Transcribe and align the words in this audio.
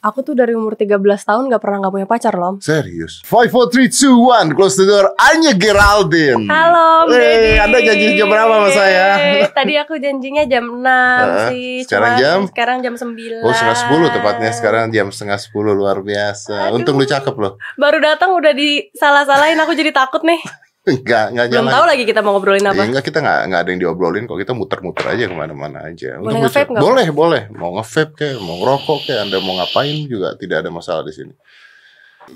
Aku 0.00 0.20
tuh 0.20 0.32
dari 0.32 0.52
umur 0.52 0.72
13 0.72 0.96
tahun 1.20 1.52
gak 1.52 1.60
pernah 1.60 1.84
gak 1.84 1.92
punya 1.92 2.08
pacar 2.08 2.32
loh. 2.32 2.56
Serius? 2.58 3.20
5, 3.22 3.52
4, 3.52 3.68
3, 3.68 4.08
2, 4.48 4.48
1 4.48 4.56
Close 4.56 4.74
the 4.74 4.86
door 4.86 5.12
Anya 5.14 5.52
Geraldine 5.52 6.48
Halo, 6.48 7.04
Om 7.04 7.12
Hey. 7.12 7.60
Anda 7.60 7.78
janji 7.78 8.16
jam 8.16 8.26
berapa 8.26 8.48
sama 8.50 8.70
saya? 8.70 9.06
Tadi 9.50 9.76
aku 9.76 10.00
janjinya 10.00 10.44
jam 10.44 10.64
6 10.72 10.80
Ah, 10.80 11.48
sih. 11.48 11.84
sekarang 11.84 12.12
Cuman 12.12 12.16
jam? 12.18 12.38
Sekarang 12.48 12.78
jam 12.80 12.94
9. 12.96 13.44
Oh 13.44 13.52
setengah 13.52 13.76
10 13.76 14.16
tepatnya 14.16 14.50
Sekarang 14.50 14.84
jam 14.88 15.06
setengah 15.08 15.36
10 15.38 15.52
Luar 15.70 16.00
biasa 16.00 16.54
Aduh. 16.66 16.76
Untung 16.76 16.96
lu 16.96 17.04
cakep 17.04 17.36
loh 17.36 17.60
Baru 17.76 18.00
datang 18.00 18.32
udah 18.32 18.52
disalah-salahin 18.52 19.58
aku 19.58 19.72
jadi 19.72 19.92
takut 19.92 20.22
nih. 20.22 20.40
Enggak, 20.98 21.26
enggak 21.30 21.46
Belum 21.50 21.68
tahu 21.70 21.84
lagi 21.86 22.02
kita 22.02 22.20
mau 22.20 22.32
ngobrolin 22.34 22.64
Ya, 22.64 22.70
apa. 22.74 22.82
enggak 22.82 23.04
kita 23.06 23.18
enggak, 23.22 23.38
enggak 23.46 23.60
ada 23.62 23.70
yang 23.70 23.80
diobrolin 23.86 24.24
kok 24.26 24.38
kita 24.40 24.52
muter-muter 24.56 25.04
aja 25.06 25.24
ke 25.30 25.34
mana-mana 25.36 25.78
aja. 25.86 26.18
Boleh 26.18 26.38
nge-vape? 26.42 26.70
Boleh, 26.74 27.06
boleh. 27.10 27.42
Mau 27.54 27.70
nge-vape 27.78 28.12
kayak, 28.18 28.36
mau 28.42 28.56
ngerokok 28.58 28.98
kayak, 29.06 29.20
anda 29.28 29.38
mau 29.38 29.54
ngapain 29.60 29.96
juga 30.10 30.34
tidak 30.34 30.66
ada 30.66 30.70
masalah 30.74 31.02
di 31.06 31.14
sini. 31.14 31.34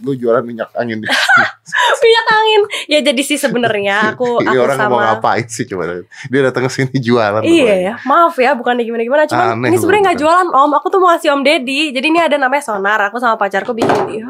Lu 0.03 0.11
jualan 0.17 0.43
minyak 0.43 0.75
angin 0.75 0.99
di 0.99 1.07
sini. 1.07 1.47
Minyak 2.05 2.27
angin. 2.35 2.61
Ya 2.91 2.99
jadi 3.01 3.23
sih 3.23 3.39
sebenarnya 3.39 4.13
aku 4.13 4.43
Ini 4.43 4.53
aku 4.53 4.61
orang 4.61 4.77
sama 4.77 4.91
mau 4.91 5.01
ngapain 5.01 5.47
sih 5.47 5.65
coba? 5.65 6.03
Dia 6.29 6.41
datang 6.51 6.67
ke 6.67 6.71
sini 6.73 6.97
jualan. 6.99 7.41
Iya 7.47 7.75
ya, 7.79 7.95
maaf 8.03 8.35
ya, 8.37 8.53
bukan 8.59 8.77
gimana-gimana. 8.83 9.25
Cuman 9.31 9.57
Aneh 9.57 9.69
ini 9.71 9.77
sebenarnya 9.79 10.13
nggak 10.13 10.19
jualan 10.21 10.49
om. 10.51 10.71
Aku 10.77 10.87
tuh 10.91 10.99
mau 10.99 11.15
ngasih 11.15 11.31
om 11.33 11.41
Deddy. 11.47 11.95
Jadi 11.95 12.07
ini 12.11 12.21
ada 12.21 12.37
namanya 12.37 12.61
sonar. 12.65 12.99
Aku 13.09 13.23
sama 13.23 13.39
pacarku 13.39 13.71
bikin. 13.73 14.21
Iya. 14.21 14.27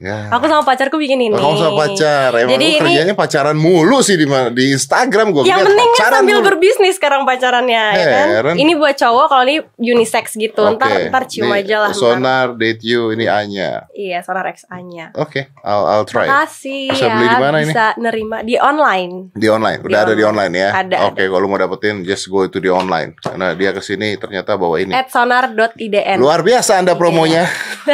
Ya. 0.00 0.32
Aku 0.32 0.48
sama 0.48 0.64
pacarku 0.64 0.96
bikin 0.96 1.20
ini. 1.20 1.36
Oh, 1.36 1.52
kamu 1.52 1.60
sama 1.60 1.72
pacar. 1.78 2.32
Emang 2.32 2.56
Jadi 2.56 2.64
ini- 2.66 2.80
kerjanya 2.80 3.12
pacaran 3.12 3.52
mulu 3.52 4.00
sih 4.00 4.16
di 4.16 4.24
mana- 4.24 4.48
di 4.48 4.72
Instagram 4.72 5.28
gua 5.28 5.44
Yang 5.44 5.68
penting 5.68 5.88
kan 5.92 6.10
sambil 6.16 6.40
mulu. 6.40 6.46
berbisnis 6.48 6.96
sekarang 6.96 7.28
pacarannya 7.28 7.84
ya 7.92 8.06
kan. 8.40 8.56
Ini 8.56 8.72
buat 8.74 8.96
cowok 8.96 9.26
kalau 9.28 9.44
ini 9.44 9.60
unisex 9.76 10.34
gitu. 10.34 10.64
Ntar 10.72 10.88
Oke. 10.88 11.04
ntar 11.06 11.22
cium 11.28 11.52
Nih, 11.52 11.60
aja 11.60 11.76
lah. 11.84 11.90
ntar. 11.92 12.00
Sonar, 12.00 12.46
date 12.56 12.80
you, 12.80 13.12
ini 13.12 13.28
Anya. 13.28 13.92
Iya, 13.92 14.24
sonar 14.24 14.48
XA-nya. 14.48 15.12
Oke, 15.14 15.52
I'll, 15.60 15.84
I'll 15.86 16.08
try. 16.08 16.24
Makasih 16.24 16.88
Bisa 16.90 17.04
ya. 17.04 17.12
beli 17.12 17.26
di 17.26 17.36
mana 17.36 17.56
ini? 17.58 17.68
bisa 17.68 17.84
nerima 17.94 18.36
di 18.40 18.56
online. 18.56 19.12
Di 19.30 19.46
online, 19.46 19.78
Di 19.78 19.86
udah 19.86 20.00
ada 20.00 20.12
di 20.12 20.24
online. 20.24 20.48
online 20.48 20.54
ya. 20.56 20.70
Ada, 20.80 20.96
Oke, 21.12 21.28
kalau 21.28 21.44
mau 21.44 21.60
dapetin 21.60 22.00
just 22.02 22.24
go 22.26 22.40
itu 22.40 22.56
di 22.56 22.72
online. 22.72 23.12
Karena 23.14 23.52
dia 23.52 23.70
ke 23.70 23.80
sini 23.80 24.16
ternyata 24.16 24.56
bawa 24.56 24.80
ini. 24.80 24.96
At 24.96 25.12
sonar.idn. 25.12 26.16
Luar 26.16 26.40
biasa 26.40 26.80
Anda 26.80 26.96
promonya. 26.96 27.44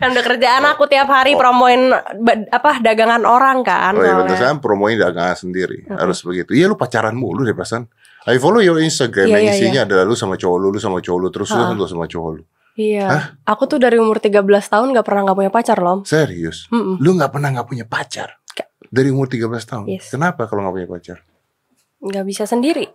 kan 0.00 0.08
udah 0.10 0.24
kerjaan 0.40 0.64
aku 0.64 0.88
tiap 0.88 1.04
hari 1.12 1.36
promoin 1.36 1.92
ba- 2.24 2.48
apa 2.48 2.80
dagangan 2.80 3.28
orang 3.28 3.60
kan. 3.60 3.92
Oh 3.92 4.00
iya 4.00 4.16
saya 4.32 4.56
promoin 4.56 4.96
dagangan 4.96 5.36
sendiri. 5.36 5.84
Harus 5.84 6.24
begitu. 6.24 6.56
Iya 6.56 6.72
lu 6.72 6.80
pacaran 6.80 7.12
mulu 7.12 7.44
deh 7.44 7.52
perasaan. 7.52 7.84
I 8.24 8.40
follow 8.40 8.64
your 8.64 8.80
Instagram 8.80 9.28
Iya, 9.28 9.36
yang 9.36 9.44
iya, 9.44 9.52
isinya 9.52 9.80
adalah 9.84 10.08
lu 10.08 10.16
sama 10.16 10.40
cowok 10.40 10.56
lu, 10.56 10.68
lu 10.72 10.80
sama 10.80 11.00
cowok 11.04 11.18
lu, 11.20 11.28
terus 11.28 11.52
Ha-ha. 11.52 11.72
lu 11.72 11.84
sama 11.84 12.08
cowok 12.08 12.30
lu. 12.40 12.42
Iya. 12.80 13.36
Aku 13.44 13.68
tuh 13.68 13.76
dari 13.76 14.00
umur 14.00 14.16
13 14.16 14.40
tahun 14.44 14.96
gak 14.96 15.04
pernah 15.04 15.28
gak 15.28 15.36
punya 15.36 15.52
pacar 15.52 15.76
loh. 15.80 16.00
Serius? 16.08 16.68
Mm-mm. 16.72 16.96
Lu 17.00 17.16
nggak 17.16 17.32
pernah 17.32 17.52
nggak 17.52 17.68
punya 17.68 17.84
pacar? 17.84 18.40
Dari 18.88 19.08
umur 19.12 19.28
13 19.28 19.44
tahun. 19.68 19.84
Yes. 19.88 20.08
Kenapa 20.08 20.48
kalau 20.48 20.64
nggak 20.64 20.74
punya 20.80 20.88
pacar? 20.88 21.18
Gak 22.00 22.24
bisa 22.24 22.48
sendiri. 22.48 22.88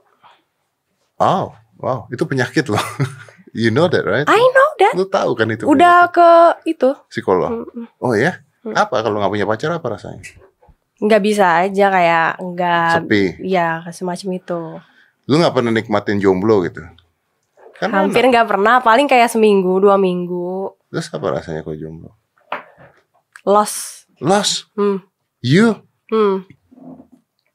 Oh, 1.21 1.53
wow, 1.77 2.09
itu 2.09 2.21
penyakit 2.25 2.65
loh. 2.69 2.81
you 3.55 3.71
know 3.71 3.87
that, 3.87 4.03
right? 4.03 4.27
I 4.27 4.35
know 4.37 4.69
that. 4.83 4.93
Lu 4.99 5.07
tahu 5.07 5.31
kan 5.33 5.47
itu 5.47 5.63
Udah 5.63 6.11
penyakit. 6.11 6.13
ke 6.13 6.29
itu. 6.75 6.89
psikolog. 7.07 7.63
Mm-mm. 7.63 7.87
Oh 8.03 8.11
ya? 8.11 8.43
Mm. 8.67 8.75
Apa 8.75 8.99
kalau 8.99 9.23
nggak 9.23 9.31
punya 9.31 9.47
pacar 9.47 9.71
apa 9.71 9.87
rasanya? 9.87 10.21
Nggak 10.99 11.21
bisa 11.23 11.45
aja 11.63 11.85
kayak 11.87 12.29
nggak. 12.43 12.91
Sepi. 12.99 13.23
Ya 13.47 13.81
semacam 13.89 14.27
itu. 14.35 14.59
Lu 15.25 15.39
nggak 15.39 15.55
pernah 15.55 15.71
nikmatin 15.71 16.19
jomblo 16.19 16.59
gitu? 16.67 16.83
Kan 17.79 17.91
Hampir 17.91 18.27
nggak 18.27 18.47
pernah. 18.47 18.83
Paling 18.83 19.07
kayak 19.07 19.31
seminggu 19.31 19.79
dua 19.79 19.95
minggu. 19.95 20.75
Terus 20.91 21.07
apa 21.11 21.39
rasanya 21.39 21.63
kalau 21.63 21.79
jomblo? 21.79 22.11
Lost. 23.47 24.07
Lost. 24.19 24.67
Hmm. 24.75 25.03
You. 25.43 25.79
Hmm. 26.11 26.43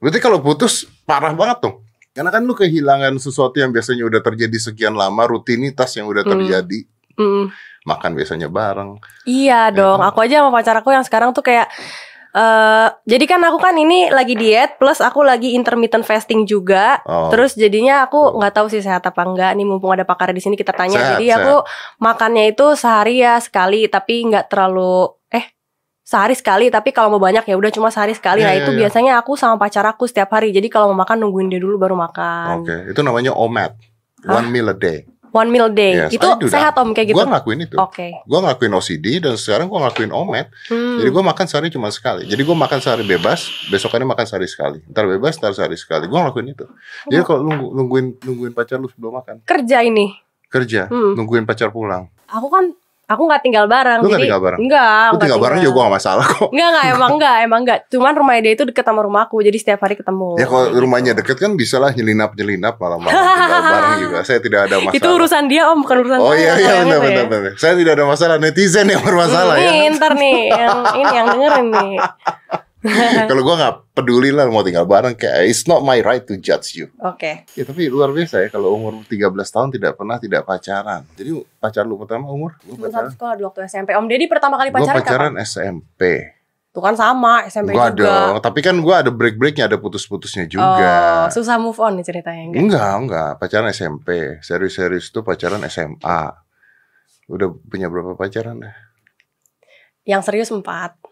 Berarti 0.01 0.19
kalau 0.20 0.41
putus 0.41 0.89
parah 1.05 1.33
banget 1.36 1.61
tuh. 1.61 1.74
Karena 2.20 2.36
kan 2.36 2.45
lu 2.45 2.53
kehilangan 2.53 3.17
sesuatu 3.17 3.57
yang 3.57 3.73
biasanya 3.73 4.05
udah 4.05 4.20
terjadi 4.20 4.53
sekian 4.61 4.92
lama, 4.92 5.25
rutinitas 5.25 5.97
yang 5.97 6.05
udah 6.05 6.20
Hmm. 6.20 6.36
terjadi. 6.36 6.85
Mm. 7.17 7.48
Makan 7.89 8.13
biasanya 8.13 8.53
bareng. 8.53 9.01
Iya 9.25 9.73
dong. 9.73 10.05
Aku 10.05 10.20
aja 10.20 10.45
sama 10.45 10.53
pacar 10.53 10.77
aku 10.77 10.92
yang 10.92 11.01
sekarang 11.01 11.33
tuh 11.33 11.41
kayak. 11.41 11.73
eh 12.30 12.89
jadi 13.11 13.25
kan 13.27 13.42
aku 13.42 13.59
kan 13.59 13.75
ini 13.75 14.07
lagi 14.07 14.39
diet 14.39 14.79
plus 14.79 15.03
aku 15.03 15.27
lagi 15.27 15.57
intermittent 15.57 16.07
fasting 16.07 16.47
juga. 16.47 17.03
Oh. 17.03 17.27
Terus 17.27 17.59
jadinya 17.59 18.07
aku 18.07 18.39
nggak 18.39 18.55
tahu 18.55 18.70
sih 18.70 18.79
sehat 18.79 19.03
apa 19.03 19.27
enggak 19.27 19.51
nih 19.59 19.67
mumpung 19.67 19.91
ada 19.91 20.07
pakar 20.07 20.30
di 20.30 20.39
sini 20.39 20.55
kita 20.55 20.70
tanya. 20.70 20.95
Sehat, 20.95 21.19
Jadi 21.19 21.27
aku 21.27 21.67
makannya 21.98 22.55
itu 22.55 22.79
sehari 22.79 23.19
ya 23.19 23.41
sekali 23.42 23.91
tapi 23.91 24.29
nggak 24.30 24.47
terlalu 24.47 25.11
eh 25.27 25.42
sehari 26.11 26.35
sekali 26.35 26.75
tapi 26.75 26.91
kalau 26.91 27.15
mau 27.15 27.23
banyak 27.23 27.47
ya 27.47 27.55
udah 27.55 27.71
cuma 27.71 27.95
sehari 27.95 28.19
sekali. 28.19 28.43
Iya, 28.43 28.51
nah 28.51 28.55
iya, 28.59 28.61
itu 28.67 28.71
iya. 28.75 28.79
biasanya 28.83 29.13
aku 29.23 29.39
sama 29.39 29.55
pacar 29.55 29.87
aku 29.87 30.11
setiap 30.11 30.35
hari. 30.35 30.51
Jadi 30.51 30.67
kalau 30.67 30.91
mau 30.91 31.07
makan 31.07 31.23
nungguin 31.23 31.47
dia 31.47 31.63
dulu 31.63 31.79
baru 31.79 31.95
makan. 31.95 32.67
Oke, 32.67 32.91
itu 32.91 33.01
namanya 33.07 33.31
OMAD. 33.31 33.79
One 34.27 34.51
meal 34.51 34.67
a 34.67 34.75
day. 34.75 35.07
One 35.31 35.47
meal 35.47 35.71
day. 35.71 36.11
Yes, 36.11 36.19
itu 36.19 36.27
sehat 36.51 36.75
om 36.75 36.91
kayak 36.91 37.15
gitu. 37.15 37.17
Gua 37.23 37.31
ngelakuin 37.31 37.63
itu. 37.63 37.79
Oke. 37.79 38.11
Gua 38.27 38.43
ngelakuin 38.43 38.75
OCD 38.75 39.23
dan 39.23 39.39
sekarang 39.39 39.71
gua 39.71 39.87
ngelakuin 39.87 40.11
OMAD. 40.11 40.47
Hmm. 40.67 40.98
Jadi 40.98 41.09
gua 41.15 41.23
makan 41.31 41.47
sehari 41.47 41.71
cuma 41.71 41.87
sekali. 41.95 42.27
Jadi 42.27 42.42
gua 42.42 42.59
makan 42.59 42.83
sehari 42.83 43.07
bebas, 43.07 43.47
besokannya 43.71 44.11
makan 44.11 44.27
sehari 44.27 44.51
sekali. 44.51 44.83
Ntar 44.91 45.07
bebas, 45.07 45.39
ntar 45.39 45.55
sehari 45.55 45.79
sekali. 45.79 46.11
Gua 46.11 46.27
ngelakuin 46.27 46.51
itu. 46.51 46.67
Jadi 47.07 47.23
kalau 47.23 47.47
lu 47.47 47.71
nungguin 47.71 48.19
nungguin 48.19 48.51
pacar 48.51 48.83
lu 48.83 48.91
sebelum 48.91 49.23
makan, 49.23 49.47
Kerja 49.47 49.87
ini. 49.87 50.11
kerja, 50.51 50.91
Hmm. 50.91 51.15
nungguin 51.15 51.47
pacar 51.47 51.71
pulang. 51.71 52.11
Aku 52.27 52.51
kan 52.51 52.75
aku 53.11 53.23
nggak 53.27 53.43
tinggal 53.43 53.67
bareng. 53.67 53.98
Lu 53.98 54.07
nggak 54.07 54.15
jadi, 54.15 54.25
tinggal 54.25 54.41
bareng? 54.41 54.61
Enggak. 54.63 55.07
Lu 55.11 55.19
tinggal 55.19 55.41
bareng 55.41 55.59
juga 55.61 55.77
gak 55.81 55.93
masalah 55.93 56.25
kok. 56.25 56.48
Enggak 56.48 56.69
enggak 56.71 56.87
emang 56.89 57.11
enggak 57.13 57.37
emang 57.43 57.61
enggak. 57.61 57.79
Cuman 57.89 58.13
rumahnya 58.15 58.41
dia 58.41 58.53
itu 58.55 58.65
deket 58.65 58.85
sama 58.85 59.01
rumahku 59.03 59.37
jadi 59.41 59.59
setiap 59.59 59.81
hari 59.81 59.95
ketemu. 59.95 60.29
Ya 60.37 60.47
kalau 60.47 60.67
rumahnya 60.73 61.13
deket 61.13 61.37
kan 61.37 61.51
bisa 61.53 61.77
lah 61.77 61.91
nyelinap-nyelinap 61.91 62.75
malam-malam 62.77 63.11
tinggal 63.11 63.63
bareng 63.67 63.95
juga. 64.01 64.19
Saya 64.31 64.39
tidak 64.39 64.61
ada 64.65 64.77
masalah. 64.79 64.95
Itu 64.95 65.09
urusan 65.11 65.45
dia 65.45 65.63
om 65.67 65.79
bukan 65.81 65.97
urusan 65.98 66.19
Oh 66.19 66.31
saya. 66.31 66.39
iya 66.39 66.53
iya 66.55 66.71
yang 66.77 66.87
benar 66.87 66.97
itu 66.97 67.03
benar 67.03 67.19
ya. 67.19 67.29
benar. 67.29 67.53
Saya 67.59 67.73
tidak 67.75 67.93
ada 67.93 68.05
masalah 68.07 68.37
netizen 68.39 68.87
yang 68.87 69.03
bermasalah 69.03 69.55
Hmm, 69.57 69.61
ya. 69.61 69.71
Nih 69.71 69.89
ntar 69.92 70.13
nih 70.15 70.39
yang 70.48 70.77
ini 70.95 71.13
yang 71.13 71.27
dengerin 71.29 71.67
nih. 71.69 71.95
Kalau 73.30 73.42
gua 73.45 73.55
nggak 73.61 73.74
peduli 73.92 74.33
lah 74.33 74.48
mau 74.48 74.64
tinggal 74.64 74.89
bareng 74.89 75.13
kayak 75.13 75.45
it's 75.45 75.68
not 75.68 75.85
my 75.85 76.01
right 76.01 76.24
to 76.24 76.41
judge 76.41 76.80
you. 76.80 76.89
Oke. 77.05 77.45
Ya 77.52 77.64
tapi 77.68 77.92
luar 77.92 78.08
biasa 78.08 78.41
ya 78.41 78.48
kalau 78.48 78.73
umur 78.73 79.05
13 79.05 79.29
tahun 79.36 79.68
tidak 79.77 80.01
pernah 80.01 80.17
tidak 80.17 80.48
pacaran. 80.48 81.05
Jadi 81.13 81.36
pacar 81.61 81.85
lu 81.85 82.01
pertama 82.01 82.33
umur? 82.33 82.57
Cuma 82.64 82.89
pacaran. 82.89 83.13
sekolah 83.13 83.35
di 83.36 83.42
waktu 83.45 83.61
SMP. 83.68 83.92
Om 83.92 84.08
Deddy 84.08 84.27
pertama 84.33 84.57
kali 84.57 84.73
pacaran, 84.73 84.96
pacaran 84.96 85.33
kapan? 85.36 85.45
SMP. 85.45 86.02
Tuh 86.70 86.79
kan 86.79 86.95
sama 86.95 87.51
SMP 87.51 87.74
Gua 87.74 87.91
juga. 87.91 88.30
dong, 88.30 88.35
tapi 88.39 88.63
kan 88.63 88.79
gua 88.79 89.02
ada 89.02 89.11
break-breaknya, 89.11 89.67
ada 89.67 89.74
putus-putusnya 89.74 90.47
juga. 90.47 91.27
Oh, 91.27 91.35
susah 91.35 91.58
move 91.58 91.77
on 91.83 91.98
nih 91.98 92.07
ceritanya 92.07 92.47
enggak? 92.47 92.62
Enggak, 92.62 92.92
enggak. 92.95 93.30
Pacaran 93.42 93.68
SMP. 93.74 94.08
Serius-serius 94.41 95.11
tuh 95.11 95.27
pacaran 95.27 95.61
SMA. 95.67 96.20
Udah 97.27 97.51
punya 97.67 97.91
berapa 97.91 98.14
pacaran 98.14 98.62
dah? 98.62 98.74
Yang 100.07 100.23
serius 100.30 100.51
empat. 100.55 101.10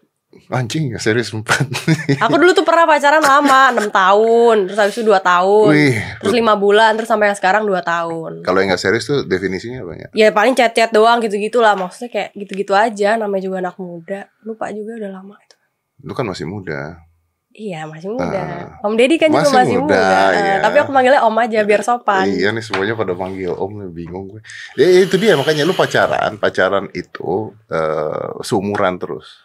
Anjing, 0.49 0.93
ya 0.93 1.01
serius 1.01 1.33
empat. 1.33 1.65
Aku 2.25 2.37
dulu 2.37 2.53
tuh 2.53 2.61
pernah 2.61 2.85
pacaran 2.85 3.17
lama 3.17 3.73
6 3.73 3.89
tahun, 3.89 4.55
terus 4.69 4.77
habis 4.77 4.93
itu 4.93 5.09
2 5.09 5.17
tahun, 5.21 5.73
Wih, 5.73 5.97
terus 6.21 6.33
lima 6.33 6.53
bulan, 6.53 6.93
terus 6.93 7.09
sampai 7.09 7.33
yang 7.33 7.37
sekarang 7.37 7.65
2 7.65 7.73
tahun. 7.81 8.31
kalau 8.45 8.61
yang 8.61 8.69
nggak 8.69 8.81
serius 8.81 9.09
tuh 9.09 9.25
definisinya 9.25 9.81
apa 9.81 9.93
ya? 9.97 10.07
Ya 10.13 10.27
paling 10.29 10.53
chat-chat 10.53 10.89
doang 10.89 11.17
gitu-gitu 11.19 11.57
lah 11.59 11.73
Maksudnya 11.73 12.09
kayak 12.09 12.29
gitu-gitu 12.37 12.73
aja 12.73 13.17
Namanya 13.17 13.41
juga 13.41 13.57
anak 13.59 13.75
muda 13.77 14.29
Lupa 14.41 14.69
juga 14.69 14.97
udah 14.97 15.11
lama 15.11 15.33
itu 15.37 15.55
Lu 16.01 16.13
kan 16.13 16.25
masih 16.25 16.45
muda. 16.45 17.01
Iya 17.49 17.89
masih 17.89 18.13
muda 18.13 18.39
Ah. 18.39 18.85
Om 18.85 18.93
Deddy 18.95 19.17
kan 19.17 19.33
juga 19.33 19.49
Masih 19.49 19.57
masih 19.57 19.77
muda, 19.81 19.97
muda, 19.97 20.13
iya. 20.31 20.55
Tapi 20.61 20.77
aku 20.77 20.91
manggilnya 20.93 21.21
om 21.25 21.35
aja 21.35 21.59
biar 21.65 21.81
sopan 21.81 22.29
Iya 22.29 22.53
nih 22.53 22.61
semuanya 22.61 22.93
pada 22.93 23.17
manggil 23.17 23.51
om 23.51 23.73
bingung 23.89 24.29
gue. 24.29 24.41
Ya 24.77 24.85
itu 25.03 25.17
dia 25.17 25.33
makanya 25.33 25.65
lu 25.65 25.73
pacaran, 25.73 26.37
pacaran 26.37 26.85
itu 26.93 27.49
eh 27.67 28.29
seumuran 28.41 29.01
terus. 29.01 29.41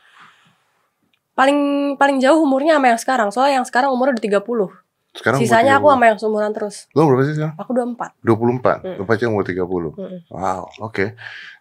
Paling 1.35 1.59
paling 1.95 2.19
jauh 2.19 2.39
umurnya 2.39 2.79
sama 2.79 2.87
yang 2.89 3.01
sekarang 3.01 3.29
Soalnya 3.29 3.55
yang 3.59 3.67
sekarang 3.67 3.91
umurnya 3.91 4.15
udah 4.15 4.25
30 4.39 4.71
Sekarang 5.15 5.39
Sisanya 5.39 5.79
aku 5.79 5.87
30. 5.87 5.95
sama 5.95 6.05
yang 6.07 6.19
seumuran 6.19 6.51
terus 6.51 6.77
umur 6.91 7.03
berapa 7.07 7.23
sih 7.23 7.35
sekarang? 7.35 7.55
Aku 7.55 7.71
24 7.71 8.19
24. 8.19 8.83
Hmm. 8.83 8.95
Lu 8.99 9.05
pacaran 9.05 9.31
umur 9.31 9.45
30. 9.45 9.63
Mm-mm. 9.95 10.21
Wow, 10.27 10.63
oke. 10.83 11.05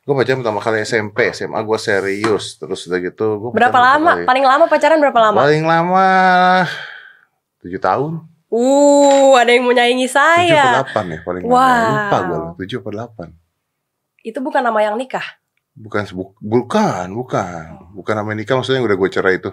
Gue 0.03 0.13
pacaran 0.13 0.37
pertama 0.41 0.57
kali 0.57 0.81
SMP, 0.81 1.17
SMA 1.29 1.59
gue 1.59 1.77
serius. 1.77 2.57
Terus 2.57 2.81
udah 2.85 2.99
gitu 2.99 3.25
gue 3.37 3.49
Berapa 3.53 3.77
lama? 3.77 4.25
Paling 4.25 4.41
lama 4.41 4.65
pacaran 4.65 4.97
berapa 4.97 5.19
lama? 5.19 5.37
Paling 5.39 5.63
lama 5.63 6.07
7 7.61 7.77
tahun. 7.77 8.11
Uh 8.49 9.33
ada 9.33 9.49
yang 9.49 9.65
mau 9.65 9.71
nyaingi 9.71 10.05
7 10.05 10.13
saya 10.13 10.81
atau 10.81 11.01
8 11.01 11.09
ya 11.09 11.19
paling 11.21 11.41
Wow. 11.45 11.53
lama. 11.53 11.89
Lupa 11.89 12.17
gue 12.57 12.65
7 12.65 12.81
atau 12.81 12.89
8. 12.89 13.33
Itu 14.23 14.39
bukan 14.39 14.61
nama 14.61 14.79
yang 14.81 14.97
nikah 14.97 15.25
Bukan, 15.73 16.05
bu- 16.11 16.37
bukan, 16.37 17.07
bukan. 17.09 17.65
Bukan 17.91 18.13
nama 18.13 18.29
nikah 18.31 18.55
maksudnya 18.55 18.77
yang 18.77 18.87
udah 18.87 18.95
gue 18.95 19.09
cerai 19.09 19.37
itu. 19.37 19.51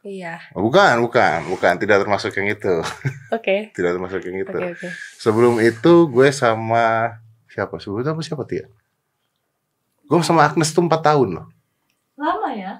Iya 0.00 0.40
Oh, 0.54 0.62
bukan, 0.62 1.02
bukan, 1.02 1.44
bukan. 1.48 1.74
Tidak 1.76 1.98
termasuk 1.98 2.32
yang 2.32 2.48
itu. 2.48 2.80
Oke 3.36 3.68
Tidak 3.70 3.92
termasuk 3.92 4.24
yang 4.24 4.40
itu. 4.40 4.54
Oke 4.54 4.72
oke 4.72 4.88
Sebelum 5.18 5.58
itu 5.58 5.92
gue 6.08 6.28
sama 6.30 7.18
siapa? 7.46 7.76
Sebelum 7.76 8.00
itu 8.00 8.08
apa 8.08 8.22
siapa 8.22 8.44
Tia? 8.44 8.64
Gue 10.04 10.16
sama 10.22 10.42
Agnes 10.42 10.70
tuh 10.70 10.80
4 10.80 10.88
tahun 11.04 11.28
loh. 11.36 11.46
Lama 12.16 12.48
ya? 12.50 12.72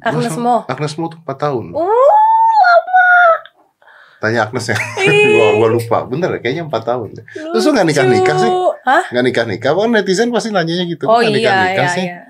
Agnes 0.00 0.32
sama- 0.32 0.64
Mo. 0.64 0.72
Agnes 0.72 0.94
Mo 0.96 1.06
tuh 1.08 1.20
4 1.20 1.36
tahun. 1.36 1.64
Uh. 1.70 2.23
Tanya 4.24 4.48
Agnes 4.48 4.64
ya. 4.72 4.76
Gua, 5.36 5.48
gua 5.60 5.68
lupa. 5.68 5.98
Bener 6.08 6.32
ya, 6.32 6.38
kayaknya 6.40 6.64
4 6.64 6.72
tahun. 6.80 7.08
deh. 7.12 7.24
Terus 7.28 7.62
lu 7.68 7.70
nggak 7.76 7.86
nikah-nikah 7.92 8.36
sih? 8.40 8.48
Lucu. 8.48 8.68
Hah? 8.88 9.04
Nggak 9.12 9.24
nikah-nikah. 9.28 9.70
Kan 9.76 9.90
netizen 9.92 10.28
pasti 10.32 10.48
nanyanya 10.48 10.84
gitu. 10.88 11.04
Oh 11.04 11.20
Nggak 11.20 11.28
iya, 11.28 11.36
nikah-nikah 11.36 11.84
iya, 11.84 11.96
sih? 12.00 12.06
iya. 12.08 12.20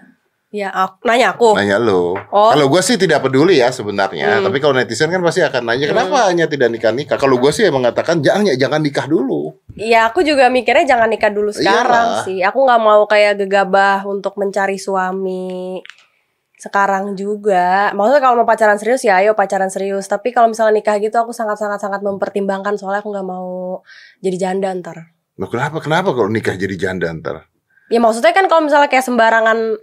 Ya, 0.55 0.71
aku, 0.71 1.03
nanya 1.03 1.35
aku. 1.35 1.51
Nanya 1.59 1.83
lo. 1.83 2.15
Oh. 2.31 2.55
Kalau 2.55 2.71
gue 2.71 2.79
sih 2.79 2.95
tidak 2.95 3.27
peduli 3.27 3.59
ya 3.59 3.75
sebenarnya. 3.75 4.39
Hmm. 4.39 4.47
Tapi 4.47 4.63
kalau 4.63 4.79
netizen 4.79 5.11
kan 5.11 5.19
pasti 5.19 5.43
akan 5.43 5.67
nanya 5.67 5.91
kenapa 5.91 6.31
hanya 6.31 6.47
tidak 6.47 6.71
nikah 6.71 6.95
nikah. 6.95 7.19
Kalau 7.19 7.43
gue 7.43 7.51
sih 7.51 7.67
mengatakan 7.75 8.23
jangan 8.23 8.47
ya 8.47 8.55
jangan 8.55 8.79
nikah 8.79 9.11
dulu. 9.11 9.51
Iya, 9.75 10.07
aku 10.15 10.23
juga 10.23 10.47
mikirnya 10.55 10.87
jangan 10.87 11.11
nikah 11.11 11.35
dulu 11.35 11.51
sekarang 11.51 12.23
Iyalah. 12.23 12.23
sih. 12.23 12.39
Aku 12.47 12.71
nggak 12.71 12.83
mau 12.87 13.03
kayak 13.11 13.43
gegabah 13.43 14.07
untuk 14.07 14.39
mencari 14.39 14.79
suami 14.79 15.83
sekarang 16.65 17.13
juga. 17.13 17.93
Maksudnya 17.93 18.23
kalau 18.25 18.41
mau 18.41 18.49
pacaran 18.49 18.81
serius 18.81 19.05
ya 19.05 19.21
ayo 19.21 19.37
pacaran 19.37 19.69
serius. 19.69 20.09
Tapi 20.09 20.33
kalau 20.33 20.49
misalnya 20.49 20.81
nikah 20.81 20.97
gitu 20.97 21.21
aku 21.21 21.37
sangat 21.37 21.61
sangat 21.61 21.85
sangat 21.85 22.01
mempertimbangkan 22.01 22.81
soalnya 22.81 23.05
aku 23.05 23.13
nggak 23.13 23.29
mau 23.29 23.81
jadi 24.25 24.37
janda 24.49 24.73
ntar. 24.73 25.13
Loh 25.37 25.49
kenapa 25.53 25.85
kenapa 25.85 26.17
kalau 26.17 26.33
nikah 26.33 26.57
jadi 26.57 26.73
janda 26.81 27.13
ntar? 27.13 27.45
Ya 27.93 28.01
maksudnya 28.01 28.33
kan 28.33 28.49
kalau 28.49 28.65
misalnya 28.65 28.89
kayak 28.89 29.05
sembarangan 29.05 29.77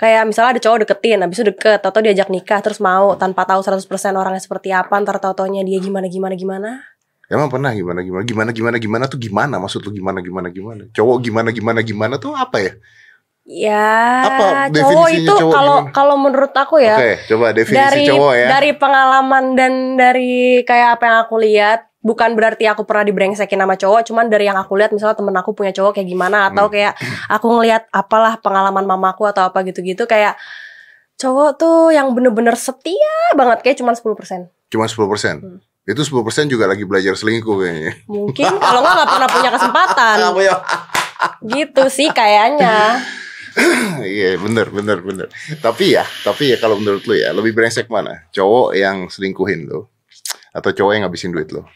kayak 0.00 0.22
misalnya 0.24 0.56
ada 0.56 0.62
cowok 0.64 0.78
deketin, 0.88 1.20
habis 1.20 1.36
itu 1.38 1.46
deket, 1.52 1.78
atau 1.84 2.00
diajak 2.00 2.32
nikah 2.32 2.58
terus 2.64 2.80
mau 2.80 3.14
tanpa 3.14 3.44
tahu 3.44 3.60
100% 3.60 3.86
orangnya 4.16 4.42
seperti 4.42 4.72
apa, 4.72 4.96
ntar 4.98 5.20
tau-taunya 5.20 5.62
dia 5.62 5.78
gimana 5.78 6.08
gimana 6.08 6.34
gimana. 6.34 6.70
Emang 7.30 7.48
pernah 7.48 7.72
gimana 7.72 8.04
gimana 8.04 8.24
gimana 8.24 8.50
gimana 8.52 8.76
gimana 8.76 9.04
tuh 9.08 9.16
gimana 9.16 9.56
maksud 9.56 9.80
lu 9.86 9.94
gimana 9.94 10.20
gimana 10.20 10.48
gimana? 10.52 10.82
Cowok 10.92 11.16
gimana 11.22 11.48
gimana 11.54 11.80
gimana 11.80 12.14
tuh 12.18 12.36
apa 12.36 12.60
ya? 12.60 12.72
Ya, 13.42 14.22
Apa 14.22 14.70
cowok 14.70 15.08
itu 15.10 15.34
kalau 15.50 15.90
kalau 15.90 16.14
menurut 16.14 16.50
aku 16.50 16.78
ya 16.78 16.94
Oke, 16.94 17.26
coba 17.26 17.50
definisi 17.50 17.74
dari 17.76 18.00
cowok 18.06 18.32
ya. 18.32 18.46
dari 18.48 18.70
pengalaman 18.72 19.44
dan 19.52 19.72
dari 19.94 20.32
kayak 20.62 20.94
apa 20.94 21.04
yang 21.04 21.18
aku 21.20 21.34
lihat 21.36 21.90
bukan 21.98 22.34
berarti 22.34 22.64
aku 22.64 22.82
pernah 22.82 23.02
dibrengsekin 23.02 23.58
sama 23.58 23.74
cowok 23.74 24.02
cuman 24.04 24.26
dari 24.26 24.46
yang 24.46 24.54
aku 24.54 24.74
lihat 24.74 24.90
misalnya 24.90 25.14
temen 25.16 25.34
aku 25.34 25.52
punya 25.52 25.70
cowok 25.70 25.90
kayak 25.92 26.06
gimana 26.06 26.46
atau 26.48 26.66
Hmm. 26.66 26.72
kayak 26.72 26.94
aku 27.28 27.46
ngelihat 27.52 27.90
apalah 27.90 28.38
pengalaman 28.38 28.82
mamaku 28.84 29.26
atau 29.26 29.42
apa 29.44 29.58
gitu-gitu 29.62 30.02
kayak 30.04 30.38
cowok 31.16 31.50
tuh 31.56 31.90
yang 31.90 32.10
bener-bener 32.10 32.54
setia 32.54 33.10
banget 33.32 33.58
kayak 33.60 33.74
cuman 33.76 33.94
10% 33.94 34.50
Cuma 34.68 34.86
10%. 34.86 35.02
Hmm. 35.36 35.58
Itu 35.82 36.00
10% 36.00 36.14
juga 36.46 36.64
lagi 36.64 36.82
belajar 36.82 37.12
selingkuh 37.12 37.58
kayaknya. 37.58 37.92
mungkin 38.06 38.50
kalau 38.56 38.80
nggak 38.80 38.94
nggak 38.96 39.10
pernah 39.10 39.28
punya 39.28 39.50
kesempatan 39.50 40.14
ya? 40.40 40.56
gitu 41.44 41.82
sih 41.88 42.06
kayaknya 42.08 43.02
Iya 44.02 44.40
bener 44.40 44.66
bener 44.72 44.98
bener. 45.04 45.28
Tapi 45.60 45.94
ya, 45.94 46.04
tapi 46.24 46.52
ya 46.52 46.56
kalau 46.58 46.80
menurut 46.80 47.04
lu 47.06 47.14
ya 47.14 47.30
lebih 47.30 47.54
brengsek 47.54 47.86
mana? 47.86 48.26
Cowok 48.34 48.74
yang 48.74 49.06
selingkuhin 49.06 49.68
lu 49.68 49.86
atau 50.52 50.70
cowok 50.72 50.92
yang 50.92 51.02
ngabisin 51.06 51.32
duit 51.32 51.48
lu? 51.52 51.62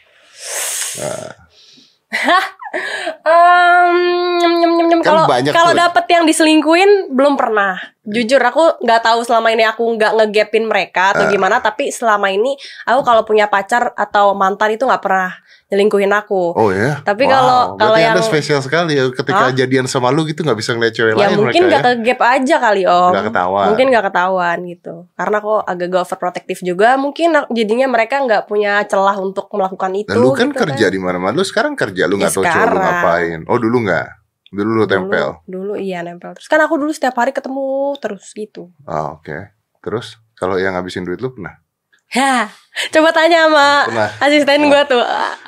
Nyem, 3.27 4.53
nyem, 4.61 4.71
nyem, 4.77 4.87
nyem. 4.91 5.01
Kan 5.01 5.27
Kalau 5.27 5.51
kalau 5.51 5.71
dapet 5.75 6.05
yang 6.11 6.23
diselingkuhin 6.23 7.11
belum 7.11 7.35
pernah. 7.35 7.79
Jujur 8.07 8.39
aku 8.39 8.79
nggak 8.83 9.01
tahu 9.03 9.19
selama 9.27 9.51
ini 9.51 9.67
aku 9.67 9.83
nggak 9.83 10.15
ngegapin 10.15 10.63
mereka 10.63 11.11
atau 11.11 11.27
Ah. 11.27 11.31
gimana. 11.31 11.59
Tapi 11.59 11.91
selama 11.91 12.31
ini 12.31 12.55
aku 12.87 13.01
kalau 13.03 13.27
punya 13.27 13.51
pacar 13.51 13.91
atau 13.97 14.31
mantan 14.37 14.79
itu 14.79 14.87
nggak 14.87 15.03
pernah 15.03 15.35
nyelingkuhin 15.67 16.07
aku. 16.09 16.55
Oh 16.55 16.71
ya. 16.71 17.03
Tapi 17.03 17.27
Wow, 17.27 17.31
kalau- 17.31 17.63
berarti 17.75 17.81
kalau 17.83 17.97
yang- 17.99 18.23
spesial 18.23 18.59
sekali 18.63 18.95
ya 18.95 19.11
ketika 19.11 19.51
Hah? 19.51 19.53
jadian 19.53 19.83
sama 19.83 20.09
lu 20.09 20.23
gitu 20.23 20.41
nggak 20.41 20.55
bisa 20.55 20.71
ngeliat 20.71 20.93
cewek 20.95 21.13
ya 21.13 21.27
lain 21.27 21.35
mungkin 21.35 21.61
mereka 21.61 21.67
nggak 21.67 21.81
ya. 21.83 21.89
kegap 21.99 22.19
aja 22.23 22.55
kali 22.57 22.83
om. 22.87 23.11
Nggak 23.11 23.25
ketahuan. 23.27 23.65
Mungkin 23.67 23.85
nggak 23.91 24.05
ketahuan 24.07 24.57
gitu. 24.63 24.95
Karena 25.11 25.35
aku 25.37 25.53
agak 25.59 25.87
overprotective 25.97 26.61
juga. 26.63 26.89
Mungkin 26.95 27.27
jadinya 27.51 27.87
mereka 27.87 28.15
nggak 28.19 28.43
punya 28.47 28.79
celah 28.87 29.19
untuk 29.19 29.51
melakukan 29.51 29.91
itu. 29.93 30.07
Nah, 30.07 30.15
lu 30.15 30.31
kan 30.31 30.49
gitu 30.49 30.63
kerja 30.63 30.85
di 30.87 30.99
mana-mana. 30.99 31.35
Lu 31.35 31.43
sekarang 31.43 31.75
kerja, 31.75 32.07
lu 32.07 32.15
Ya, 32.15 32.25
nggak 32.25 32.33
tahu 32.33 32.43
cowok 32.43 32.67
lu 32.67 32.77
ngapain. 32.79 33.39
Oh 33.51 33.57
dulu 33.59 33.77
nggak? 33.83 34.07
Dulu 34.47 34.71
lu 34.73 34.85
tempel. 34.87 35.43
Dulu, 35.43 35.51
dulu 35.51 35.73
iya 35.75 35.99
nempel. 35.99 36.31
Terus 36.39 36.47
kan 36.47 36.63
aku 36.63 36.79
dulu 36.79 36.95
setiap 36.95 37.19
hari 37.19 37.35
ketemu 37.35 37.67
terus 37.99 38.31
gitu. 38.31 38.71
Oh, 38.87 39.19
Oke. 39.19 39.51
Terus 39.83 40.15
kalau 40.33 40.55
yang 40.55 40.73
ngabisin 40.73 41.03
duit 41.03 41.19
lu 41.19 41.35
pernah? 41.35 41.59
Hah, 42.07 42.47
coba 42.89 43.09
tanya 43.11 43.45
sama 43.45 43.67
Pernah. 43.85 44.09
asisten 44.21 44.61
gua 44.65 44.81
tuh. 44.83 45.03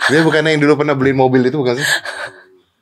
Dia 0.07 0.21
bukannya 0.21 0.51
yang 0.53 0.61
dulu 0.61 0.73
pernah 0.77 0.93
beliin 0.93 1.15
mobil 1.15 1.41
itu 1.41 1.55
bukan 1.55 1.75
sih? 1.75 1.87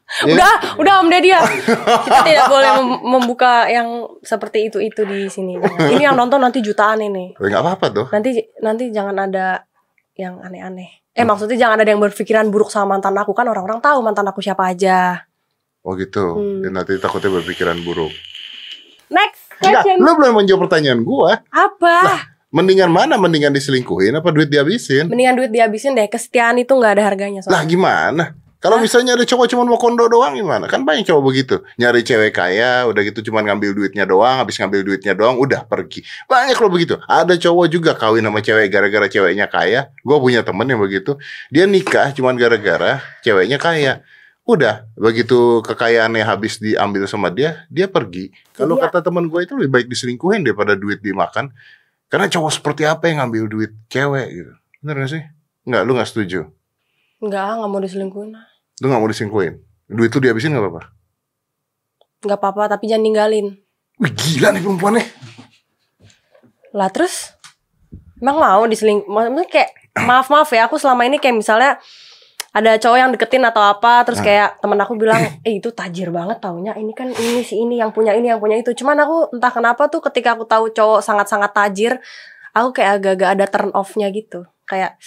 Iya. 0.08 0.34
Udah, 0.34 0.54
udah 0.80 0.94
Om 1.04 1.10
Deddy 1.12 1.30
ya. 1.30 1.44
Kita 2.08 2.20
tidak 2.24 2.48
boleh 2.48 2.70
mem- 2.80 3.04
membuka 3.06 3.68
yang 3.68 4.08
seperti 4.24 4.72
itu 4.72 4.80
itu 4.80 5.04
di 5.04 5.28
sini. 5.28 5.60
Ini 5.60 6.10
yang 6.10 6.16
nonton 6.16 6.40
nanti 6.40 6.64
jutaan 6.64 7.04
ini. 7.04 7.36
Oh, 7.36 7.44
nggak 7.52 7.60
apa-apa 7.60 7.86
tuh. 7.92 8.06
Nanti 8.10 8.40
nanti 8.64 8.88
jangan 8.90 9.14
ada 9.14 9.68
yang 10.16 10.40
aneh-aneh. 10.40 11.04
Eh 11.12 11.28
maksudnya 11.28 11.60
jangan 11.60 11.84
ada 11.84 11.92
yang 11.92 12.00
berpikiran 12.00 12.48
buruk 12.48 12.72
sama 12.72 12.96
mantan 12.96 13.14
aku 13.14 13.36
kan 13.36 13.46
orang-orang 13.46 13.78
tahu 13.78 14.00
mantan 14.00 14.26
aku 14.26 14.40
siapa 14.40 14.72
aja. 14.72 15.28
Oh 15.84 15.92
gitu. 15.94 16.40
Hmm. 16.40 16.64
Dan 16.64 16.80
nanti 16.80 16.96
takutnya 16.98 17.28
berpikiran 17.30 17.78
buruk. 17.84 18.16
Next 19.12 19.44
Enggak, 19.60 19.86
question. 19.86 20.02
lu 20.02 20.12
belum 20.16 20.34
menjawab 20.34 20.62
pertanyaan 20.66 21.04
gua. 21.04 21.44
Apa? 21.52 21.98
Mendingan 22.48 22.88
mana? 22.88 23.20
Mendingan 23.20 23.52
diselingkuhin 23.52 24.16
apa 24.16 24.32
duit 24.32 24.48
dihabisin? 24.48 25.12
Mendingan 25.12 25.36
duit 25.36 25.52
dihabisin 25.52 25.92
deh. 25.94 26.08
Kesetiaan 26.08 26.56
itu 26.56 26.72
nggak 26.72 26.96
ada 26.96 27.04
harganya 27.04 27.44
Lah 27.44 27.60
soalnya. 27.60 27.68
gimana? 27.68 28.24
Kalau 28.58 28.82
misalnya 28.82 29.14
ada 29.14 29.22
cowok 29.22 29.54
cuma 29.54 29.70
mau 29.70 29.78
kondo 29.78 30.10
doang 30.10 30.34
gimana? 30.34 30.66
Kan 30.66 30.82
banyak 30.82 31.06
cowok 31.06 31.24
begitu. 31.30 31.56
Nyari 31.78 32.02
cewek 32.02 32.34
kaya, 32.34 32.90
udah 32.90 33.02
gitu 33.06 33.30
cuma 33.30 33.46
ngambil 33.46 33.70
duitnya 33.78 34.02
doang, 34.10 34.42
habis 34.42 34.58
ngambil 34.58 34.82
duitnya 34.82 35.14
doang, 35.14 35.38
udah 35.38 35.62
pergi. 35.70 36.02
Banyak 36.26 36.58
loh 36.58 36.72
begitu. 36.74 36.98
Ada 37.06 37.38
cowok 37.38 37.68
juga 37.70 37.94
kawin 37.94 38.26
sama 38.26 38.42
cewek 38.42 38.74
gara-gara 38.74 39.06
ceweknya 39.06 39.46
kaya. 39.46 39.94
Gue 40.02 40.18
punya 40.18 40.42
temen 40.42 40.66
yang 40.66 40.82
begitu. 40.82 41.22
Dia 41.54 41.70
nikah 41.70 42.10
cuma 42.18 42.34
gara-gara 42.34 42.98
ceweknya 43.22 43.62
kaya. 43.62 44.02
Udah, 44.48 44.88
begitu 44.98 45.62
kekayaannya 45.62 46.24
habis 46.26 46.58
diambil 46.58 47.06
sama 47.06 47.30
dia, 47.30 47.68
dia 47.70 47.86
pergi. 47.86 48.32
Kalau 48.58 48.80
Iya. 48.80 48.90
kata 48.90 49.06
teman 49.06 49.28
gue 49.30 49.44
itu 49.44 49.54
lebih 49.54 49.70
baik 49.70 49.88
diselingkuhin 49.92 50.42
daripada 50.42 50.74
duit 50.74 50.98
dimakan. 51.04 51.52
Karena 52.07 52.31
cowok 52.31 52.51
seperti 52.56 52.88
apa 52.88 53.12
yang 53.12 53.24
ngambil 53.24 53.51
duit 53.51 53.71
cewek 53.92 54.27
gitu. 54.31 54.54
Bener 54.80 54.95
gak 55.04 55.12
sih? 55.12 55.24
Enggak, 55.68 55.81
lu 55.83 55.92
gak 55.95 56.07
setuju? 56.07 56.48
Enggak, 57.19 57.59
nggak 57.59 57.69
mau 57.69 57.81
diselingkuhin. 57.83 58.30
Lu 58.80 58.86
gak 58.88 59.01
mau 59.04 59.09
diselingkuhin? 59.12 59.54
Duit 59.92 60.12
lu 60.15 60.19
dihabisin 60.24 60.56
gak 60.56 60.63
apa-apa? 60.63 60.83
Nggak 62.24 62.39
apa-apa, 62.39 62.63
tapi 62.77 62.88
jangan 62.88 63.04
ninggalin. 63.04 63.48
Wih 64.00 64.13
gila 64.13 64.56
nih 64.56 64.62
perempuannya. 64.63 65.06
Lah 66.78 66.90
terus 66.94 67.33
emang 68.21 68.37
mau 68.37 68.64
diseling 68.66 69.06
maksudnya 69.06 69.45
kayak 69.49 69.71
maaf 70.06 70.30
maaf 70.30 70.49
ya 70.54 70.66
aku 70.66 70.78
selama 70.78 71.06
ini 71.06 71.18
kayak 71.21 71.37
misalnya 71.37 71.78
ada 72.57 72.71
cowok 72.76 72.97
yang 72.97 73.11
deketin 73.11 73.44
atau 73.44 73.61
apa 73.61 74.02
terus 74.02 74.18
Nah. 74.18 74.26
kayak 74.26 74.49
temen 74.57 74.78
aku 74.78 74.94
bilang 74.95 75.21
eh 75.42 75.54
itu 75.54 75.69
tajir 75.69 76.09
banget 76.09 76.42
taunya 76.42 76.73
ini 76.73 76.90
kan 76.92 77.06
ini 77.07 77.42
si 77.42 77.54
ini 77.56 77.78
yang 77.78 77.92
punya 77.92 78.11
ini 78.11 78.28
yang 78.28 78.42
punya 78.42 78.57
itu. 78.57 78.73
Cuman 78.73 78.97
aku 78.97 79.30
entah 79.31 79.54
kenapa 79.54 79.85
tuh 79.85 80.02
ketika 80.02 80.33
aku 80.33 80.44
tahu 80.44 80.69
cowok 80.69 80.99
sangat 80.99 81.28
sangat 81.28 81.52
tajir 81.52 81.94
aku 82.52 82.73
kayak 82.73 82.97
agak-agak 82.97 83.30
ada 83.31 83.45
turn 83.45 83.69
off-nya 83.71 84.09
gitu. 84.09 84.42
Kayak 84.64 84.97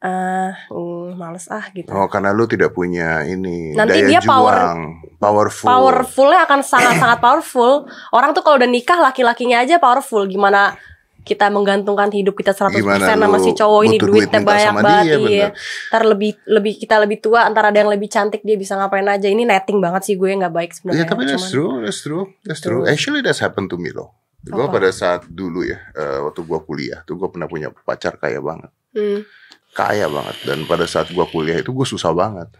eh 0.00 0.52
mm, 0.68 1.16
males 1.16 1.48
ah 1.48 1.64
gitu. 1.70 1.88
Oh 1.88 2.04
karena 2.06 2.28
lu 2.30 2.44
tidak 2.44 2.70
punya 2.70 3.24
ini 3.24 3.72
Nanti 3.72 4.04
daya 4.04 4.08
dia 4.10 4.20
power- 4.20 4.52
juang, 4.52 4.78
powerful. 5.16 5.64
powerfulnya 5.64 6.44
akan 6.44 6.60
sangat 6.60 6.98
sangat 6.98 7.18
powerful. 7.18 7.88
Orang 8.10 8.32
tuh 8.32 8.42
kalau 8.42 8.58
udah 8.58 8.68
nikah 8.68 9.00
laki-lakinya 9.00 9.60
aja 9.60 9.78
powerful. 9.78 10.26
Gimana 10.26 10.76
kita 11.24 11.48
menggantungkan 11.48 12.12
hidup 12.12 12.36
kita 12.36 12.52
100% 12.52 12.84
Gimana 12.84 13.16
sama 13.16 13.40
si 13.40 13.56
cowok 13.56 13.80
ini 13.88 13.96
duitnya 13.96 14.12
duit 14.12 14.28
minta 14.28 14.44
banyak 14.44 14.74
banget 14.76 15.04
dia, 15.04 15.16
iya. 15.16 15.20
bener. 15.24 15.50
Ntar 15.88 16.02
lebih 16.04 16.30
lebih 16.44 16.72
kita 16.76 16.94
lebih 17.00 17.18
tua 17.24 17.40
antara 17.48 17.72
ada 17.72 17.78
yang 17.80 17.88
lebih 17.88 18.12
cantik 18.12 18.44
dia 18.44 18.60
bisa 18.60 18.76
ngapain 18.76 19.08
aja. 19.08 19.24
Ini 19.24 19.42
netting 19.48 19.80
banget 19.80 20.04
sih 20.04 20.14
gue 20.20 20.28
nggak 20.28 20.52
baik 20.52 20.70
sebenarnya. 20.76 21.02
Iya 21.02 21.10
tapi 21.10 21.22
that's 21.24 21.48
true, 21.48 21.80
that's 21.80 22.00
true, 22.04 22.24
that's 22.44 22.60
true. 22.60 22.84
True. 22.84 22.92
Actually 22.92 23.24
that's 23.24 23.40
happened 23.40 23.72
to 23.72 23.80
me 23.80 23.88
loh. 23.90 24.12
Gue 24.44 24.68
pada 24.68 24.92
saat 24.92 25.24
dulu 25.24 25.64
ya, 25.64 25.80
eh, 25.96 26.20
waktu 26.20 26.44
gua 26.44 26.60
kuliah, 26.60 27.00
tuh 27.08 27.16
gue 27.16 27.32
pernah 27.32 27.48
punya 27.48 27.72
pacar 27.72 28.20
kaya 28.20 28.44
banget, 28.44 28.68
Hmm. 28.92 29.24
kaya 29.72 30.04
banget. 30.12 30.36
Dan 30.44 30.68
pada 30.68 30.84
saat 30.84 31.08
gua 31.16 31.24
kuliah 31.24 31.56
itu 31.56 31.72
gue 31.72 31.88
susah 31.88 32.12
banget. 32.12 32.52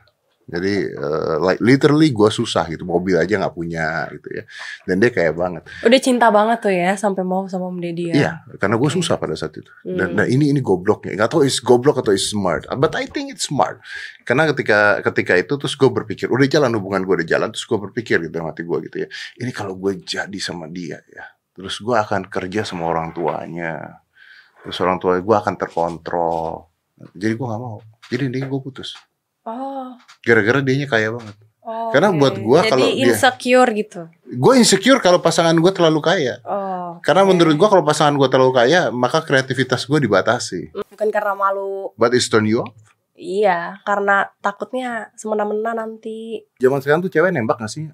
Jadi 0.45 0.93
eh, 0.93 1.37
like 1.41 1.61
literally 1.65 2.13
gue 2.13 2.29
susah 2.29 2.69
gitu, 2.69 2.85
mobil 2.85 3.17
aja 3.17 3.41
nggak 3.41 3.57
punya 3.57 4.13
gitu 4.13 4.29
ya. 4.29 4.45
Dan 4.85 5.01
dia 5.01 5.09
kaya 5.09 5.33
banget. 5.33 5.65
Udah 5.81 6.01
cinta 6.05 6.29
banget 6.29 6.59
tuh 6.61 6.75
ya 6.75 6.93
sampai 7.01 7.25
mau 7.25 7.49
sama 7.49 7.73
Om 7.73 7.81
Deddy 7.81 8.13
ya. 8.13 8.15
Iya, 8.15 8.33
karena 8.61 8.77
gue 8.77 8.91
susah 8.93 9.17
pada 9.17 9.33
saat 9.33 9.57
itu. 9.57 9.73
Dan 9.81 10.13
Hmm. 10.13 10.17
nah 10.21 10.27
ini 10.29 10.53
ini 10.53 10.61
gobloknya. 10.61 11.17
Gak 11.17 11.33
tahu 11.33 11.49
is 11.49 11.65
goblok 11.65 12.05
atau 12.05 12.13
is 12.13 12.29
smart. 12.29 12.69
But 12.77 12.93
I 12.93 13.09
think 13.09 13.33
it's 13.33 13.49
smart. 13.49 13.81
Karena 14.29 14.45
ketika 14.53 15.01
ketika 15.01 15.33
itu 15.41 15.57
terus 15.57 15.73
gue 15.81 15.89
berpikir, 15.89 16.29
udah 16.29 16.45
jalan 16.45 16.77
hubungan 16.77 17.09
gue 17.09 17.25
udah 17.25 17.29
jalan, 17.29 17.49
terus 17.49 17.65
gue 17.65 17.79
berpikir 17.81 18.21
gitu 18.21 18.33
dalam 18.33 18.53
hati 18.53 18.69
gue 18.69 18.79
gitu 18.93 18.97
ya. 19.05 19.09
Ini 19.41 19.49
kalau 19.57 19.81
gue 19.81 19.97
jadi 20.05 20.39
sama 20.41 20.69
dia 20.69 21.01
ya, 21.09 21.25
terus 21.57 21.81
gue 21.81 21.97
akan 21.97 22.29
kerja 22.29 22.69
sama 22.69 22.85
orang 22.85 23.17
tuanya. 23.17 24.01
Terus 24.61 24.77
orang 24.81 25.01
tua 25.01 25.21
gue 25.21 25.37
akan 25.37 25.55
terkontrol. 25.57 26.69
Jadi 27.17 27.33
gue 27.33 27.47
gak 27.49 27.61
mau. 27.61 27.81
Jadi 28.09 28.29
ini 28.29 28.45
gue 28.45 28.61
putus. 28.61 28.97
Oh. 29.45 29.93
Gara-gara 30.25 30.61
dianya 30.61 30.89
kaya 30.89 31.13
banget. 31.13 31.37
Oh, 31.65 31.89
Karena 31.89 32.13
oke. 32.13 32.21
buat 32.21 32.35
gua 32.41 32.61
kalau 32.61 32.85
dia- 32.93 33.09
insecure 33.09 33.71
gitu. 33.73 34.05
Gue 34.37 34.61
insecure 34.61 35.01
kalau 35.01 35.25
pasangan 35.25 35.57
gue 35.57 35.73
terlalu 35.73 36.01
kaya. 36.01 36.37
Oh. 36.45 37.01
Karena 37.01 37.25
oke. 37.25 37.33
menurut 37.33 37.57
gue 37.57 37.69
kalau 37.69 37.81
pasangan 37.81 38.13
gue 38.13 38.29
terlalu 38.29 38.53
kaya, 38.53 38.93
maka 38.93 39.25
kreativitas 39.25 39.85
gue 39.85 39.97
dibatasi. 40.01 40.77
bukan 40.77 41.09
karena 41.09 41.33
malu. 41.33 41.93
But 41.97 42.13
it's 42.13 42.29
turn 42.29 42.45
you 42.45 42.61
off. 42.61 42.73
Iya, 43.15 43.79
karena 43.87 44.29
takutnya 44.41 45.09
semena-mena 45.15 45.73
nanti. 45.73 46.45
Zaman 46.59 46.83
sekarang 46.83 47.01
tuh 47.01 47.09
cewek 47.09 47.33
nembak 47.33 47.57
gak 47.57 47.71
sih? 47.71 47.89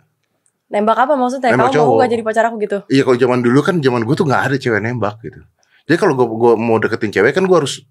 Nembak 0.67 0.97
apa 0.97 1.15
maksudnya? 1.15 1.55
Nembak 1.55 1.71
Kamu 1.71 1.79
mau 1.79 1.87
cowok. 1.95 1.99
gak 2.01 2.11
jadi 2.11 2.23
pacar 2.25 2.45
aku 2.49 2.57
gitu? 2.59 2.79
Iya 2.89 3.03
kalau 3.05 3.19
zaman 3.19 3.39
dulu 3.39 3.59
kan 3.61 3.79
zaman 3.79 4.03
gue 4.03 4.15
tuh 4.15 4.25
nggak 4.25 4.43
ada 4.51 4.57
cewek 4.57 4.81
nembak 4.81 5.19
gitu. 5.21 5.41
Jadi 5.87 5.97
kalau 5.99 6.15
gue 6.15 6.27
gua 6.27 6.55
mau 6.55 6.79
deketin 6.79 7.11
cewek 7.11 7.35
kan 7.35 7.43
gue 7.43 7.57
harus 7.57 7.83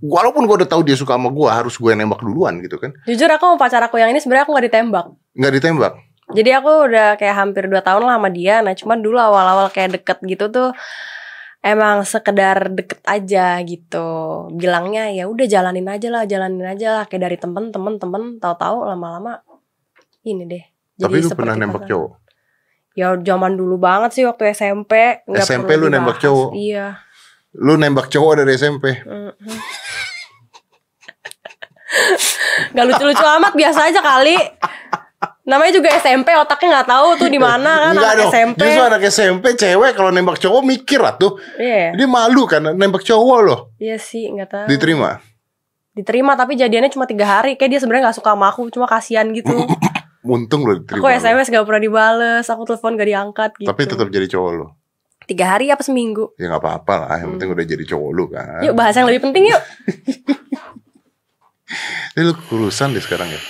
walaupun 0.00 0.48
gue 0.48 0.64
udah 0.64 0.70
tahu 0.70 0.80
dia 0.80 0.96
suka 0.96 1.16
sama 1.20 1.28
gue 1.28 1.48
harus 1.48 1.76
gue 1.76 1.90
yang 1.92 2.00
nembak 2.04 2.24
duluan 2.24 2.60
gitu 2.64 2.80
kan. 2.80 2.96
Jujur 3.04 3.28
aku 3.28 3.44
mau 3.54 3.58
pacar 3.60 3.84
aku 3.84 4.00
yang 4.00 4.08
ini 4.12 4.20
sebenarnya 4.20 4.48
aku 4.48 4.52
gak 4.56 4.66
ditembak. 4.72 5.06
Nggak 5.36 5.52
ditembak. 5.60 5.92
Jadi 6.28 6.50
aku 6.52 6.70
udah 6.92 7.16
kayak 7.16 7.36
hampir 7.36 7.64
2 7.72 7.80
tahun 7.80 8.02
lah 8.04 8.20
sama 8.20 8.28
dia. 8.28 8.60
Nah 8.60 8.76
cuman 8.76 8.98
dulu 9.00 9.16
awal-awal 9.16 9.72
kayak 9.72 10.00
deket 10.00 10.18
gitu 10.28 10.52
tuh 10.52 10.70
emang 11.64 12.04
sekedar 12.04 12.68
deket 12.68 13.00
aja 13.08 13.56
gitu. 13.64 14.08
Bilangnya 14.52 15.08
ya 15.08 15.24
udah 15.24 15.46
jalanin 15.48 15.88
aja 15.88 16.08
lah, 16.12 16.28
jalanin 16.28 16.68
aja 16.68 16.88
lah. 17.00 17.04
Kayak 17.08 17.32
dari 17.32 17.36
temen, 17.40 17.72
temen, 17.72 17.96
temen. 17.96 18.22
Tahu-tahu 18.40 18.84
lama-lama 18.84 19.40
ini 20.24 20.44
deh. 20.44 20.64
Tapi 21.00 21.16
lu 21.24 21.28
pernah 21.32 21.56
nembak 21.56 21.88
pasangan. 21.88 21.92
cowok. 21.96 22.12
Ya 22.98 23.14
zaman 23.14 23.52
dulu 23.56 23.80
banget 23.80 24.10
sih 24.12 24.24
waktu 24.28 24.52
SMP. 24.52 25.24
Nggak 25.24 25.48
SMP 25.48 25.80
lu 25.80 25.88
nembak 25.88 26.20
cowok? 26.20 26.52
Iya. 26.52 27.07
Lu 27.58 27.74
nembak 27.74 28.06
cowok 28.06 28.42
dari 28.42 28.54
SMP. 28.54 29.02
Mhm. 29.02 29.34
Gak 32.74 32.84
lucu-lucu 32.84 33.24
amat 33.24 33.52
biasa 33.56 33.90
aja 33.90 34.00
kali. 34.04 34.36
Namanya 35.48 35.72
juga 35.72 35.88
SMP 35.96 36.36
otaknya 36.36 36.78
nggak 36.78 36.88
tahu 36.92 37.08
tuh 37.24 37.28
di 37.32 37.40
mana 37.40 37.88
kan 37.88 37.96
Enggak 37.96 38.12
anak 38.12 38.20
dong. 38.20 38.32
SMP. 38.36 38.60
Justru 38.68 38.82
anak 38.84 39.02
SMP 39.08 39.44
cewek 39.56 39.96
kalau 39.96 40.10
nembak 40.12 40.36
cowok 40.36 40.60
mikir 40.60 41.00
lah 41.00 41.16
tuh. 41.16 41.40
Iya. 41.56 41.96
Dia 41.96 42.06
malu 42.06 42.44
kan 42.44 42.76
nembak 42.76 43.00
cowok 43.00 43.38
loh. 43.42 43.60
Iya 43.80 43.96
sih 43.96 44.28
nggak 44.28 44.48
tahu. 44.52 44.66
Diterima. 44.68 45.16
Diterima 45.96 46.36
tapi 46.36 46.54
jadiannya 46.54 46.92
cuma 46.92 47.08
tiga 47.08 47.24
hari. 47.26 47.56
Kayak 47.56 47.70
dia 47.74 47.80
sebenarnya 47.80 48.12
nggak 48.12 48.18
suka 48.20 48.36
sama 48.36 48.46
aku, 48.52 48.68
cuma 48.70 48.86
kasihan 48.86 49.24
gitu. 49.32 49.50
Untung 50.28 50.68
loh 50.68 50.76
diterima. 50.76 51.00
aku 51.00 51.08
lo. 51.08 51.16
SMS 51.16 51.48
gak 51.48 51.64
pernah 51.64 51.80
dibales, 51.80 52.44
aku 52.44 52.62
telepon 52.68 53.00
gak 53.00 53.08
diangkat 53.08 53.50
gitu. 53.64 53.68
Tapi 53.72 53.82
tetap 53.88 54.06
jadi 54.12 54.26
cowok 54.28 54.50
lo. 54.60 54.66
Tiga 55.28 55.44
hari 55.54 55.68
apa 55.68 55.84
seminggu? 55.84 56.32
Ya 56.40 56.48
nggak 56.48 56.64
apa-apa 56.64 56.94
lah. 57.04 57.16
Yang 57.20 57.30
penting 57.36 57.48
udah 57.52 57.66
jadi 57.68 57.84
cowok 57.84 58.10
lu 58.16 58.24
kan. 58.32 58.58
Hmm. 58.58 58.64
Yuk 58.64 58.74
bahas 58.74 58.96
yang 58.96 59.04
lebih 59.04 59.28
penting 59.28 59.52
yuk. 59.52 59.62
Ini 62.16 62.24
lu 62.24 62.32
kurusan 62.48 62.96
deh 62.96 63.04
sekarang 63.04 63.28
ya. 63.28 63.40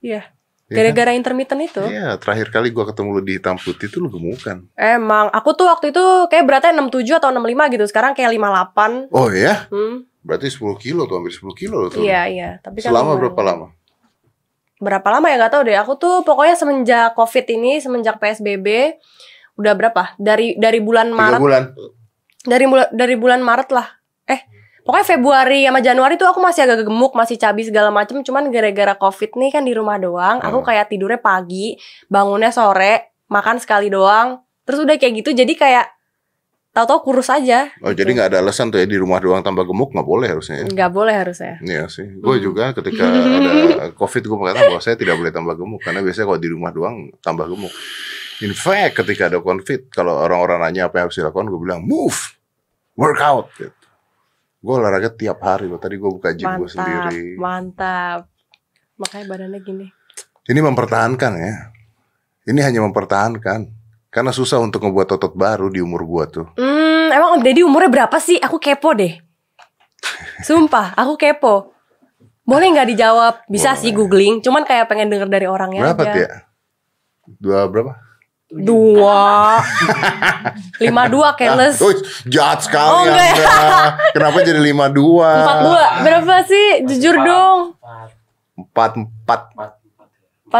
Iya. 0.00 0.20
Iya 0.64 0.72
kan? 0.72 0.76
Gara-gara 0.80 1.12
intermittent 1.12 1.60
itu. 1.60 1.84
Iya, 1.84 2.16
terakhir 2.16 2.48
kali 2.48 2.72
gua 2.72 2.88
ketemu 2.88 3.08
lu 3.12 3.20
di 3.20 3.36
hitam 3.36 3.60
putih 3.60 3.84
itu 3.84 4.00
lu 4.00 4.08
gemukan. 4.08 4.64
Emang 4.74 5.28
aku 5.28 5.52
tuh 5.52 5.68
waktu 5.68 5.92
itu 5.92 6.00
kayak 6.32 6.48
beratnya 6.48 6.80
67 6.80 7.20
atau 7.20 7.28
65 7.28 7.68
gitu. 7.76 7.84
Sekarang 7.84 8.16
kayak 8.16 8.32
58. 8.32 9.12
Oh 9.12 9.28
ya? 9.28 9.68
Hmm. 9.68 10.08
Berarti 10.24 10.48
10 10.48 10.80
kilo 10.80 11.04
tuh, 11.04 11.20
hampir 11.20 11.36
10 11.36 11.52
kilo 11.52 11.84
lo 11.84 11.92
tuh. 11.92 12.00
Iya, 12.00 12.24
iya. 12.32 12.50
Tapi 12.64 12.80
kan 12.80 12.96
Selama 12.96 13.12
lumayan. 13.12 13.20
berapa 13.20 13.40
lama? 13.44 13.66
Berapa 14.84 15.08
lama 15.08 15.26
ya 15.26 15.40
nggak 15.40 15.52
tahu 15.52 15.62
deh. 15.64 15.76
Aku 15.80 15.92
tuh 15.96 16.20
pokoknya 16.20 16.54
semenjak 16.54 17.16
Covid 17.16 17.48
ini, 17.48 17.80
semenjak 17.80 18.20
PSBB 18.20 19.00
udah 19.56 19.72
berapa? 19.72 20.12
Dari 20.16 20.54
dari 20.54 20.78
bulan 20.78 21.08
Tiga 21.08 21.18
Maret. 21.18 21.40
bulan. 21.40 21.64
Dari 22.44 22.64
bulan 22.68 22.88
dari 22.92 23.14
bulan 23.16 23.40
Maret 23.40 23.68
lah. 23.72 23.88
Eh, 24.26 24.40
pokoknya 24.84 25.06
Februari 25.08 25.64
sama 25.64 25.80
Januari 25.80 26.14
tuh 26.14 26.28
aku 26.28 26.38
masih 26.38 26.68
agak 26.68 26.84
gemuk, 26.84 27.16
masih 27.16 27.40
cabi 27.40 27.64
segala 27.64 27.88
macem. 27.88 28.20
Cuman 28.20 28.52
gara-gara 28.52 28.92
Covid 28.94 29.32
nih 29.32 29.50
kan 29.50 29.64
di 29.64 29.72
rumah 29.72 29.96
doang, 29.96 30.44
aku 30.44 30.60
Hmm. 30.60 30.66
kayak 30.68 30.92
tidurnya 30.92 31.16
pagi, 31.16 31.80
bangunnya 32.06 32.52
sore, 32.52 33.16
makan 33.26 33.56
sekali 33.56 33.88
doang. 33.88 34.44
Terus 34.64 34.84
udah 34.84 34.96
kayak 34.96 35.24
gitu 35.24 35.32
jadi 35.32 35.52
kayak 35.54 35.86
tahu-tahu 36.74 37.00
kurus 37.04 37.30
aja. 37.30 37.70
Oh, 37.78 37.90
jadi 37.90 38.10
nggak 38.10 38.28
ada 38.34 38.38
alasan 38.42 38.68
tuh 38.68 38.76
ya 38.76 38.84
di 38.84 38.98
rumah 38.98 39.16
doang 39.16 39.40
tambah 39.40 39.62
gemuk 39.62 39.94
nggak 39.94 40.04
boleh 40.04 40.26
harusnya 40.26 40.56
ya. 40.60 40.66
Nggak 40.66 40.90
boleh 40.90 41.14
harusnya. 41.14 41.54
Iya 41.62 41.86
sih, 41.86 42.04
gue 42.10 42.34
Hmm. 42.34 42.42
juga 42.42 42.74
ketika 42.74 43.04
ada 43.06 43.50
covid 44.00 44.22
gue 44.22 44.36
mengatakan 44.36 44.66
bahwa 44.68 44.82
saya 44.82 44.98
tidak 44.98 45.14
boleh 45.14 45.30
tambah 45.30 45.54
gemuk 45.54 45.80
karena 45.80 46.02
biasanya 46.02 46.26
kalau 46.26 46.40
di 46.42 46.50
rumah 46.50 46.70
doang 46.70 46.96
tambah 47.18 47.46
gemuk. 47.46 47.70
In 48.42 48.50
fact, 48.50 48.98
ketika 48.98 49.30
ada 49.30 49.38
covid, 49.38 49.86
kalau 49.88 50.18
orang-orang 50.18 50.58
nanya 50.60 50.90
apa 50.90 50.98
yang 50.98 51.06
harus 51.06 51.16
dilakukan, 51.16 51.46
gue 51.46 51.60
bilang 51.62 51.80
move, 51.80 52.18
workout. 52.92 53.54
Gitu. 53.54 53.70
Gue 54.58 54.74
olahraga 54.74 55.06
tiap 55.08 55.38
hari 55.38 55.70
loh. 55.70 55.78
Tadi 55.78 55.94
gue 55.94 56.10
buka 56.10 56.34
gym 56.34 56.50
gue 56.58 56.66
sendiri. 56.66 57.38
mantap. 57.38 58.26
Makanya 58.98 59.24
badannya 59.28 59.60
gini. 59.60 59.86
Ini 60.44 60.60
mempertahankan 60.60 61.32
ya. 61.36 61.54
Ini 62.44 62.60
hanya 62.60 62.82
mempertahankan. 62.82 63.70
Karena 64.14 64.30
susah 64.30 64.62
untuk 64.62 64.78
ngebuat 64.78 65.18
otot 65.18 65.34
baru 65.34 65.66
di 65.66 65.82
umur 65.82 66.06
gue 66.06 66.24
tuh. 66.30 66.46
Hmm, 66.54 67.10
emang 67.10 67.34
Om 67.34 67.42
Deddy 67.42 67.66
umurnya 67.66 67.90
berapa 67.90 68.14
sih? 68.22 68.38
Aku 68.38 68.62
kepo 68.62 68.94
deh. 68.94 69.18
Sumpah, 70.40 70.94
aku 70.94 71.18
kepo. 71.18 71.74
Boleh 72.46 72.70
nggak 72.70 72.94
dijawab? 72.94 73.34
Bisa 73.50 73.74
Boleh. 73.74 73.80
sih 73.82 73.90
googling, 73.90 74.34
cuman 74.38 74.62
kayak 74.62 74.86
pengen 74.86 75.10
denger 75.10 75.26
dari 75.26 75.50
orangnya 75.50 75.90
Berapa 75.90 76.02
aja. 76.06 76.14
ya? 76.14 76.30
Dua 77.40 77.66
berapa? 77.66 77.92
Dua. 78.54 79.58
Lima 80.78 81.10
dua 81.10 81.34
careless. 81.34 81.80
Ah, 81.80 81.88
oh, 81.88 81.94
jahat 82.24 82.62
sekali 82.62 82.86
Oh, 82.86 83.02
enggak 83.02 83.26
ya? 83.26 83.34
Anda. 83.34 83.82
Kenapa 84.14 84.38
jadi 84.44 84.60
lima 84.62 84.86
dua? 84.86 85.30
Empat 85.34 85.58
dua. 85.58 85.84
Berapa 86.06 86.34
sih? 86.46 86.68
Jujur 86.86 87.18
dong. 87.18 87.58
Empat 88.54 88.94
empat. 88.94 89.40
Empat 89.50 89.70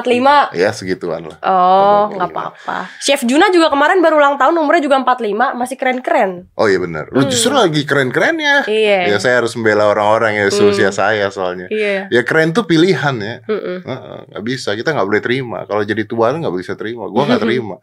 lima. 0.02 0.50
Ya 0.50 0.74
segituan 0.74 1.30
lah. 1.30 1.38
Oh, 1.46 2.10
nggak 2.10 2.30
apa-apa. 2.34 2.90
Chef 2.98 3.22
Juna 3.22 3.54
juga 3.54 3.70
kemarin 3.70 4.02
baru 4.02 4.18
ulang 4.18 4.34
tahun, 4.34 4.58
umurnya 4.58 4.82
juga 4.82 4.98
45, 4.98 5.54
masih 5.54 5.76
keren-keren. 5.78 6.50
Oh 6.58 6.66
iya 6.66 6.82
benar. 6.82 7.06
Lu 7.14 7.22
justru 7.30 7.54
lagi 7.54 7.86
keren-kerennya. 7.86 8.66
Hmm. 8.66 8.74
Iya. 8.74 9.14
Ya 9.14 9.18
saya 9.22 9.38
harus 9.38 9.54
membela 9.54 9.86
orang-orang 9.86 10.42
yang 10.42 10.48
seusia 10.50 10.90
saya 10.90 11.30
soalnya. 11.30 11.70
Iya. 11.70 12.10
Ya 12.10 12.22
keren 12.26 12.50
tuh 12.50 12.66
pilihan 12.66 13.14
ya. 13.22 13.36
Mm-mm. 13.46 13.78
Heeh, 13.86 14.18
nggak 14.34 14.42
bisa 14.42 14.74
kita 14.74 14.90
nggak 14.90 15.06
boleh 15.06 15.22
terima. 15.22 15.58
Kalau 15.70 15.86
jadi 15.86 16.02
tua 16.02 16.34
nggak 16.34 16.54
bisa 16.58 16.74
terima. 16.74 17.06
Gua 17.06 17.30
nggak 17.30 17.42
terima. 17.46 17.78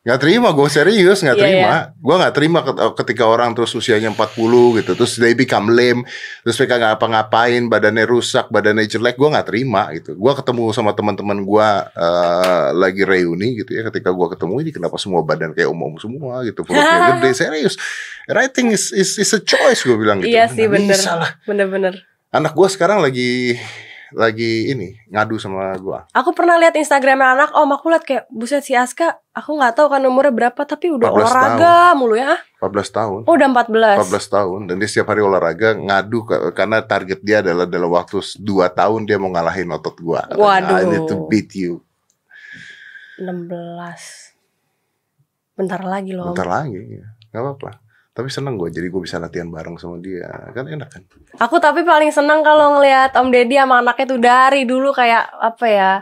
Nggak 0.00 0.16
terima, 0.16 0.48
gue 0.56 0.64
serius 0.64 1.20
nggak 1.20 1.36
Iya, 1.36 1.44
terima. 1.44 1.74
Gua 2.00 2.16
nggak 2.16 2.32
terima 2.32 2.58
ket- 2.64 2.80
ketika 3.04 3.28
orang 3.28 3.52
terus 3.52 3.76
usianya 3.76 4.08
40 4.08 4.80
gitu, 4.80 4.96
terus 4.96 5.20
they 5.20 5.36
become 5.36 5.68
lame, 5.68 6.08
terus 6.40 6.56
mereka 6.56 6.80
nggak 6.80 6.94
apa-ngapain, 6.96 7.68
badannya 7.68 8.08
rusak, 8.08 8.48
badannya 8.48 8.88
jelek, 8.88 9.20
gua 9.20 9.36
nggak 9.36 9.52
terima 9.52 9.92
gitu. 9.92 10.16
Gua 10.16 10.32
ketemu 10.32 10.72
sama 10.72 10.96
teman-teman 10.96 11.44
gua 11.44 11.92
eh, 11.92 12.68
lagi 12.72 13.04
reuni 13.04 13.60
gitu 13.60 13.76
ya, 13.76 13.84
ketika 13.92 14.08
gua 14.08 14.32
ketemu 14.32 14.54
ini 14.58 14.70
kenapa 14.72 14.96
semua 14.96 15.20
badan 15.20 15.52
kayak 15.52 15.68
om-om 15.68 16.00
semua 16.00 16.48
gitu, 16.48 16.64
perutnya 16.64 17.20
gede, 17.20 17.30
serius. 17.44 17.76
Writing 18.24 18.72
is, 18.72 18.96
is, 18.96 19.20
is 19.20 19.30
a 19.36 19.40
choice 19.44 19.84
gue 19.84 20.00
bilang 20.00 20.24
gitu. 20.24 20.32
Iya 20.32 20.48
sih 20.48 20.64
bener. 20.64 20.96
Bener-bener. 21.44 22.08
Anak 22.32 22.56
gua 22.56 22.72
sekarang 22.72 23.04
lagi 23.04 23.60
lagi 24.14 24.70
ini 24.70 24.94
ngadu 25.10 25.38
sama 25.38 25.74
gua. 25.78 26.06
Aku 26.10 26.34
pernah 26.34 26.58
lihat 26.58 26.74
Instagramnya 26.74 27.34
anak 27.38 27.50
Om, 27.54 27.70
aku 27.78 27.86
lihat 27.90 28.04
kayak 28.06 28.24
buset 28.30 28.62
si 28.66 28.74
Aska, 28.74 29.22
aku 29.30 29.56
nggak 29.58 29.78
tahu 29.78 29.86
kan 29.90 30.02
umurnya 30.06 30.34
berapa 30.34 30.60
tapi 30.66 30.90
udah 30.90 31.10
14 31.10 31.16
olahraga 31.16 31.74
mulu 31.94 32.14
ya. 32.18 32.34
14 32.58 32.96
tahun. 32.98 33.20
Oh, 33.24 33.34
udah 33.34 33.48
14. 33.50 34.10
14 34.10 34.34
tahun 34.36 34.60
dan 34.68 34.74
dia 34.78 34.88
setiap 34.90 35.08
hari 35.14 35.22
olahraga 35.22 35.68
ngadu 35.78 36.18
karena 36.52 36.78
target 36.84 37.20
dia 37.22 37.40
adalah 37.40 37.66
dalam 37.66 37.90
waktu 37.90 38.18
2 38.20 38.40
tahun 38.72 39.00
dia 39.06 39.16
mau 39.18 39.30
ngalahin 39.30 39.70
otot 39.74 39.96
gua. 40.02 40.26
Katanya, 40.26 40.42
Waduh. 40.42 40.78
I 40.78 40.84
need 40.90 41.06
to 41.08 41.16
beat 41.30 41.50
you. 41.54 41.80
16. 43.20 43.46
Bentar 45.60 45.80
lagi 45.84 46.16
loh. 46.16 46.32
Bentar 46.32 46.48
lagi. 46.48 46.80
ya. 46.80 47.04
Gak 47.30 47.42
apa-apa. 47.44 47.89
Tapi 48.20 48.28
seneng 48.28 48.60
gue 48.60 48.68
jadi 48.68 48.84
gue 48.86 49.00
bisa 49.00 49.16
latihan 49.16 49.48
bareng 49.48 49.80
sama 49.80 49.96
dia. 49.96 50.28
Kan 50.52 50.68
enak 50.68 50.92
kan? 50.92 51.02
Aku 51.40 51.56
tapi 51.56 51.80
paling 51.82 52.12
seneng 52.12 52.44
kalau 52.44 52.76
ngelihat 52.76 53.16
Om 53.16 53.32
Deddy 53.32 53.56
sama 53.56 53.80
anaknya 53.80 54.04
tuh 54.04 54.20
dari 54.20 54.68
dulu 54.68 54.92
kayak 54.92 55.24
apa 55.40 55.64
ya? 55.64 55.92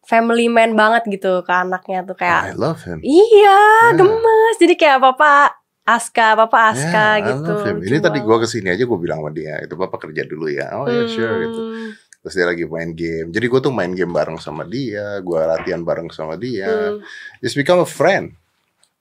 Family 0.00 0.48
man 0.48 0.72
banget 0.72 1.06
gitu 1.06 1.44
ke 1.44 1.52
anaknya 1.52 2.02
tuh 2.02 2.16
I 2.16 2.20
kayak 2.24 2.42
love 2.56 2.80
him. 2.82 2.98
iya, 3.04 3.60
Yeah. 3.92 4.00
gemes. 4.00 4.56
Jadi 4.56 4.74
kayak 4.74 4.98
Papa 4.98 5.54
Aska, 5.84 6.34
Papa 6.34 6.72
Aska 6.72 7.04
Yeah, 7.20 7.22
I 7.22 7.28
gitu. 7.30 7.52
Ini 7.84 7.98
Lucu 8.00 8.06
tadi 8.08 8.18
gue 8.18 8.36
ke 8.40 8.46
sini 8.48 8.68
aja 8.72 8.82
gue 8.88 8.98
bilang 8.98 9.20
sama 9.20 9.30
dia, 9.30 9.60
itu 9.60 9.74
papa 9.76 10.00
kerja 10.00 10.24
dulu 10.24 10.48
ya. 10.48 10.72
Oh 10.80 10.88
ya 10.88 11.04
sure 11.04 11.34
gitu. 11.44 11.60
Hmm, 11.60 11.90
Terus 12.20 12.34
dia 12.34 12.46
lagi 12.48 12.64
main 12.64 12.90
game. 12.90 13.28
Jadi 13.28 13.46
gue 13.46 13.60
tuh 13.60 13.70
main 13.70 13.92
game 13.92 14.10
bareng 14.10 14.38
sama 14.40 14.66
dia, 14.66 15.20
gue 15.20 15.40
latihan 15.46 15.84
bareng 15.84 16.08
sama 16.10 16.34
dia. 16.34 16.96
hmm. 16.96 17.04
Just 17.38 17.54
become 17.54 17.78
a 17.82 17.86
friend. 17.86 18.39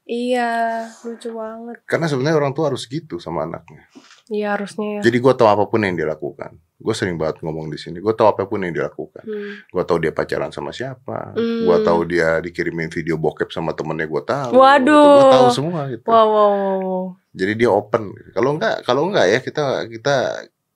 Iya, 0.10 0.89
lucu 1.06 1.30
banget. 1.30 1.86
Karena 1.86 2.10
sebenarnya 2.10 2.42
orang 2.42 2.58
tua 2.58 2.74
harus 2.74 2.89
gitu 2.89 3.22
sama 3.22 3.46
anaknya. 3.46 3.86
Iya 4.25 4.58
harusnya 4.58 4.98
ya. 4.98 5.01
Jadi 5.06 5.18
gue 5.22 5.34
tahu 5.38 5.46
apa 5.46 5.70
pun 5.70 5.86
yang 5.86 5.94
dia 5.94 6.10
lakukan. 6.10 6.58
Gue 6.82 6.94
sering 6.98 7.22
banget 7.22 7.46
ngomong 7.46 7.70
di 7.70 7.78
sini. 7.78 8.01
Gue 8.01 8.18
tahu 8.18 8.25
apa 8.25 8.50
pun 8.50 8.58
yang 8.66 8.74
dia 8.74 8.89
lakukan. 8.89 9.22
Hmm. 9.22 9.62
Gue 9.70 9.84
tahu 9.86 10.01
dia 10.01 10.10
pacaran 10.10 10.50
sama 10.50 10.74
siapa. 10.74 11.38
Hmm. 11.38 11.70
Gue 11.70 11.78
tahu 11.86 12.00
dia 12.10 12.42
dikirimin 12.42 12.89
video 12.89 13.22
bokep 13.22 13.54
sama 13.54 13.78
temennya. 13.78 14.10
Gue 14.10 14.24
tahu. 14.25 14.58
Waduh. 14.58 15.13
Gue 15.13 15.30
tahu 15.30 15.48
semua 15.54 15.82
gitu. 15.94 16.06
Wow, 16.10 16.25
wow, 16.25 16.51
wow. 16.58 17.04
Jadi 17.30 17.54
dia 17.54 17.70
open. 17.70 18.10
Kalau 18.34 18.58
enggak, 18.58 18.75
kalau 18.89 19.01
enggak 19.06 19.30
ya 19.30 19.39
kita 19.46 19.86
kita 19.94 20.16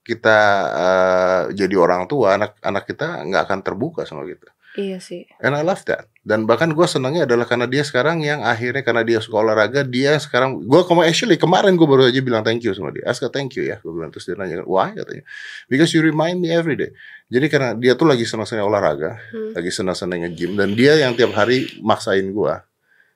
kita 0.05 0.37
eh, 0.77 1.41
jadi 1.57 1.75
orang 1.79 2.05
tua, 2.05 2.37
anak-anak 2.37 2.83
kita 2.85 3.25
nggak 3.25 3.43
akan 3.49 3.59
terbuka 3.65 4.05
sama 4.05 4.29
kita. 4.29 4.53
Iya 4.73 4.97
sih. 4.97 5.29
And 5.37 5.53
I 5.53 5.61
love 5.61 5.85
that. 5.85 6.09
Dan 6.25 6.49
bahkan 6.49 6.73
gue 6.73 6.87
senangnya 6.89 7.29
adalah 7.29 7.45
karena 7.45 7.69
dia 7.69 7.85
sekarang 7.85 8.25
yang 8.25 8.41
akhirnya 8.41 8.81
karena 8.81 9.05
dia 9.05 9.21
suka 9.21 9.45
olahraga, 9.45 9.85
dia 9.85 10.17
sekarang 10.17 10.65
gue 10.65 10.81
kemarin 10.89 11.13
actually 11.13 11.37
kemarin 11.37 11.77
gue 11.77 11.85
baru 11.85 12.09
aja 12.09 12.17
bilang 12.25 12.41
thank 12.41 12.65
you 12.65 12.73
sama 12.73 12.89
dia. 12.89 13.05
Aska 13.05 13.29
thank 13.29 13.53
you 13.53 13.69
ya. 13.69 13.77
Gue 13.85 13.93
bilang 13.93 14.09
terus 14.09 14.25
dia 14.25 14.33
nanya, 14.33 14.65
why 14.65 14.89
katanya? 14.97 15.21
Because 15.69 15.93
you 15.93 16.01
remind 16.01 16.41
me 16.41 16.49
every 16.49 16.73
day. 16.73 16.89
Jadi 17.29 17.45
karena 17.53 17.77
dia 17.77 17.93
tuh 17.93 18.09
lagi 18.09 18.25
senang-senang 18.25 18.65
olahraga, 18.65 19.21
Hmm. 19.29 19.53
lagi 19.53 19.69
senang-senang 19.69 20.25
nge-gym 20.25 20.57
dan 20.57 20.73
dia 20.73 20.97
yang 20.97 21.13
tiap 21.13 21.37
hari 21.37 21.69
maksain 21.85 22.33
gue. 22.33 22.53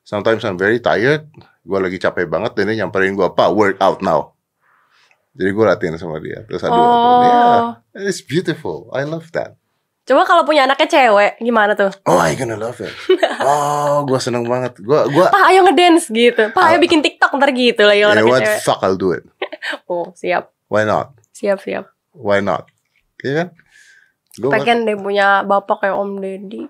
Sometimes 0.06 0.46
I'm 0.46 0.56
very 0.56 0.78
tired, 0.78 1.26
gue 1.66 1.80
lagi 1.82 1.98
capek 1.98 2.30
banget 2.30 2.54
dan 2.54 2.70
dia 2.70 2.86
nyamperin 2.86 3.18
gue, 3.18 3.28
Pak, 3.34 3.50
work 3.52 3.82
out 3.82 4.06
now. 4.06 4.38
Jadi 5.34 5.50
gue 5.54 5.66
latihan 5.66 5.98
sama 5.98 6.22
dia. 6.22 6.46
Terus 6.46 6.62
aduh, 6.62 6.78
Oh. 6.78 7.22
yeah, 7.26 7.62
it's 8.06 8.22
beautiful. 8.22 8.90
I 8.94 9.06
love 9.06 9.30
that. 9.34 9.58
Coba 10.08 10.24
kalau 10.24 10.48
punya 10.48 10.64
anaknya 10.64 10.88
cewek, 10.88 11.36
gimana 11.44 11.76
tuh? 11.76 11.92
Oh, 12.08 12.16
I 12.16 12.32
gonna 12.40 12.56
love 12.56 12.80
it. 12.80 12.96
Oh, 13.44 14.08
gue 14.08 14.16
seneng 14.24 14.48
banget. 14.48 14.80
Gue, 14.80 15.04
gue, 15.12 15.26
Pak 15.28 15.44
ayo 15.52 15.68
ngedance 15.68 16.08
gitu. 16.08 16.48
Pak 16.56 16.64
ayo 16.64 16.78
bikin 16.80 17.04
TikTok 17.04 17.36
ntar 17.36 17.52
gitu 17.52 17.84
lah 17.84 17.92
anaknya 18.16 18.24
what? 18.24 18.40
cewek. 18.40 18.60
Fuck, 18.64 18.80
I'll 18.88 18.96
do 18.96 19.12
it. 19.12 19.28
Oh 19.92 20.16
siap, 20.16 20.48
Why 20.72 20.88
not? 20.88 21.12
siap, 21.36 21.60
siap. 21.60 21.92
Why 22.16 22.40
not? 22.40 22.72
Iya 23.20 23.34
kan? 23.36 23.48
Gua 24.40 24.52
Pengen 24.56 24.88
deh 24.88 24.96
punya 24.96 25.44
bapak 25.44 25.84
kayak 25.84 25.98
Om 26.00 26.24
Deddy. 26.24 26.64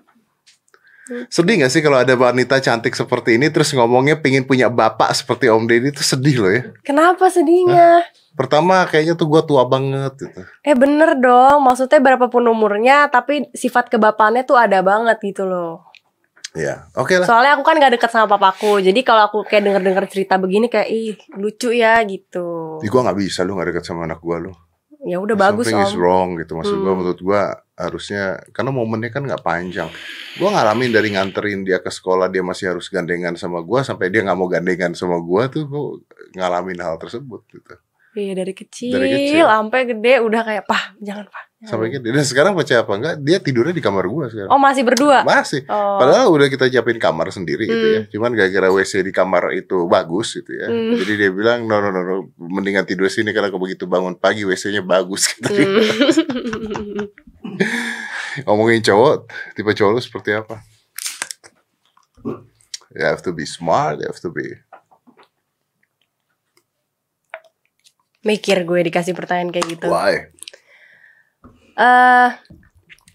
sedih 1.32 1.64
gak 1.64 1.72
sih 1.72 1.80
kalau 1.80 1.96
ada 2.04 2.12
wanita 2.20 2.60
cantik 2.60 2.92
seperti 2.92 3.40
ini 3.40 3.48
terus 3.48 3.72
ngomongnya 3.72 4.20
pengen 4.20 4.44
punya 4.44 4.68
bapak 4.68 5.08
seperti 5.16 5.48
Om 5.48 5.64
Deddy 5.64 5.88
itu 5.94 6.02
sedih 6.02 6.36
loh 6.42 6.50
ya. 6.52 6.62
Kenapa 6.84 7.30
sedihnya? 7.32 8.02
Pertama 8.38 8.86
kayaknya 8.86 9.18
tuh 9.18 9.26
gue 9.26 9.42
tua 9.42 9.66
banget 9.66 10.14
gitu. 10.16 10.40
Eh 10.62 10.78
bener 10.78 11.18
dong, 11.18 11.58
maksudnya 11.60 11.98
berapapun 11.98 12.46
umurnya, 12.46 13.10
tapi 13.10 13.50
sifat 13.50 13.90
kebapaannya 13.90 14.46
tuh 14.46 14.54
ada 14.54 14.78
banget 14.78 15.18
gitu 15.18 15.42
loh. 15.42 15.90
Ya, 16.54 16.86
oke 16.94 17.18
lah. 17.18 17.26
Soalnya 17.26 17.58
aku 17.58 17.66
kan 17.66 17.76
gak 17.76 17.98
deket 17.98 18.08
sama 18.08 18.30
papaku, 18.30 18.80
jadi 18.80 18.96
kalau 19.02 19.26
aku 19.26 19.38
kayak 19.44 19.66
denger-denger 19.68 20.04
cerita 20.08 20.38
begini 20.38 20.70
kayak 20.70 20.88
ih 20.88 21.14
lucu 21.34 21.74
ya 21.74 21.98
gitu. 22.06 22.78
Ih, 22.80 22.88
gue 22.88 23.00
gak 23.02 23.18
bisa 23.18 23.42
lu 23.42 23.58
gak 23.58 23.74
deket 23.74 23.84
sama 23.84 24.06
anak 24.06 24.22
gue 24.22 24.48
lu. 24.48 24.52
Ya 25.06 25.22
udah 25.22 25.38
bagus 25.38 25.70
Something 25.70 25.86
is 25.86 25.94
om. 25.94 26.00
wrong 26.02 26.28
gitu. 26.38 26.58
Maksud 26.58 26.74
gue 26.74 26.90
Hmm. 26.90 26.98
menurut 26.98 27.20
gue 27.20 27.42
harusnya 27.78 28.22
karena 28.50 28.74
momennya 28.74 29.14
kan 29.14 29.22
nggak 29.22 29.46
panjang. 29.46 29.86
Gue 30.34 30.50
ngalamin 30.50 30.90
dari 30.90 31.14
nganterin 31.14 31.62
dia 31.62 31.78
ke 31.78 31.86
sekolah 31.86 32.26
dia 32.26 32.42
masih 32.42 32.74
harus 32.74 32.90
gandengan 32.90 33.38
sama 33.38 33.62
gue 33.62 33.78
sampai 33.86 34.10
dia 34.10 34.26
nggak 34.26 34.34
mau 34.34 34.50
gandengan 34.50 34.98
sama 34.98 35.22
gue 35.22 35.42
tuh 35.54 35.62
gue 35.70 35.84
ngalamin 36.34 36.82
hal 36.82 36.98
tersebut 36.98 37.46
gitu. 37.46 37.78
Iya 38.18 38.34
dari 38.34 38.50
kecil, 38.50 38.92
Dari 38.92 39.08
kecil. 39.08 39.46
sampai 39.46 39.80
gede 39.86 40.14
udah 40.18 40.42
kayak 40.42 40.64
pah 40.64 40.90
jangan 40.98 41.26
pah. 41.26 41.44
jangan." 41.56 41.70
Sampai 41.70 41.86
gitu. 41.90 42.02
Dan 42.04 42.22
sekarang 42.22 42.52
percaya 42.52 42.82
apa 42.82 42.92
enggak 42.92 43.14
dia 43.18 43.38
tidurnya 43.38 43.70
di 43.70 43.78
kamar 43.78 44.04
gue 44.04 44.24
sekarang. 44.28 44.50
Oh 44.50 44.58
masih 44.58 44.82
berdua. 44.82 45.22
Masih. 45.22 45.62
Oh. 45.66 45.98
Padahal 45.98 46.26
udah 46.28 46.46
kita 46.46 46.66
siapin 46.66 46.98
kamar 46.98 47.30
sendiri 47.30 47.62
gitu 47.62 47.78
Hmm. 47.78 47.94
ya. 47.94 48.00
Cuman 48.10 48.30
gara-gara 48.32 48.68
WC 48.68 49.00
di 49.00 49.10
kamar 49.10 49.50
itu 49.52 49.86
bagus 49.86 50.34
gitu 50.34 50.50
ya. 50.50 50.66
Hmm. 50.66 50.94
Jadi 50.94 51.12
dia 51.14 51.30
bilang 51.30 51.62
no 51.64 51.78
no 51.78 51.88
no, 51.88 52.00
no. 52.00 52.14
mendingan 52.36 52.82
tidur 52.82 53.06
sini 53.06 53.30
karena 53.30 53.48
kalau 53.48 53.62
begitu 53.62 53.86
bangun 53.86 54.14
pagi 54.14 54.42
WC-nya 54.42 54.82
bagus 54.82 55.30
gitu. 55.30 55.46
Hmm. 55.46 57.06
Ngomongin 58.46 58.78
cowok, 58.80 59.26
tipe 59.52 59.70
cowok 59.72 59.92
lu 59.92 60.00
seperti 60.00 60.30
apa? 60.32 60.62
You 62.88 63.04
have 63.04 63.20
to 63.20 63.32
be 63.32 63.44
smart, 63.44 64.00
you 64.00 64.06
have 64.06 64.18
to 64.18 64.30
be 64.30 64.58
Mikir 68.22 68.66
gue 68.66 68.80
dikasih 68.82 69.14
pertanyaan 69.14 69.50
kayak 69.50 69.66
gitu. 69.78 69.86
why? 69.88 70.26
Eh, 71.78 72.28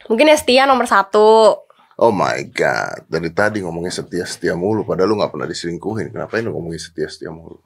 mungkin 0.08 0.32
ya 0.32 0.38
setia 0.40 0.64
nomor 0.64 0.88
satu. 0.88 1.60
Oh 1.94 2.10
my 2.10 2.50
god, 2.50 3.06
dari 3.06 3.30
tadi 3.30 3.62
ngomongin 3.62 3.94
setia-setia 3.94 4.58
mulu 4.58 4.82
padahal 4.82 5.14
lu 5.14 5.20
gak 5.20 5.30
pernah 5.30 5.46
diselingkuhin. 5.46 6.10
Kenapa 6.10 6.42
lu 6.42 6.56
ngomongin 6.56 6.82
setia-setia 6.82 7.30
mulu? 7.30 7.60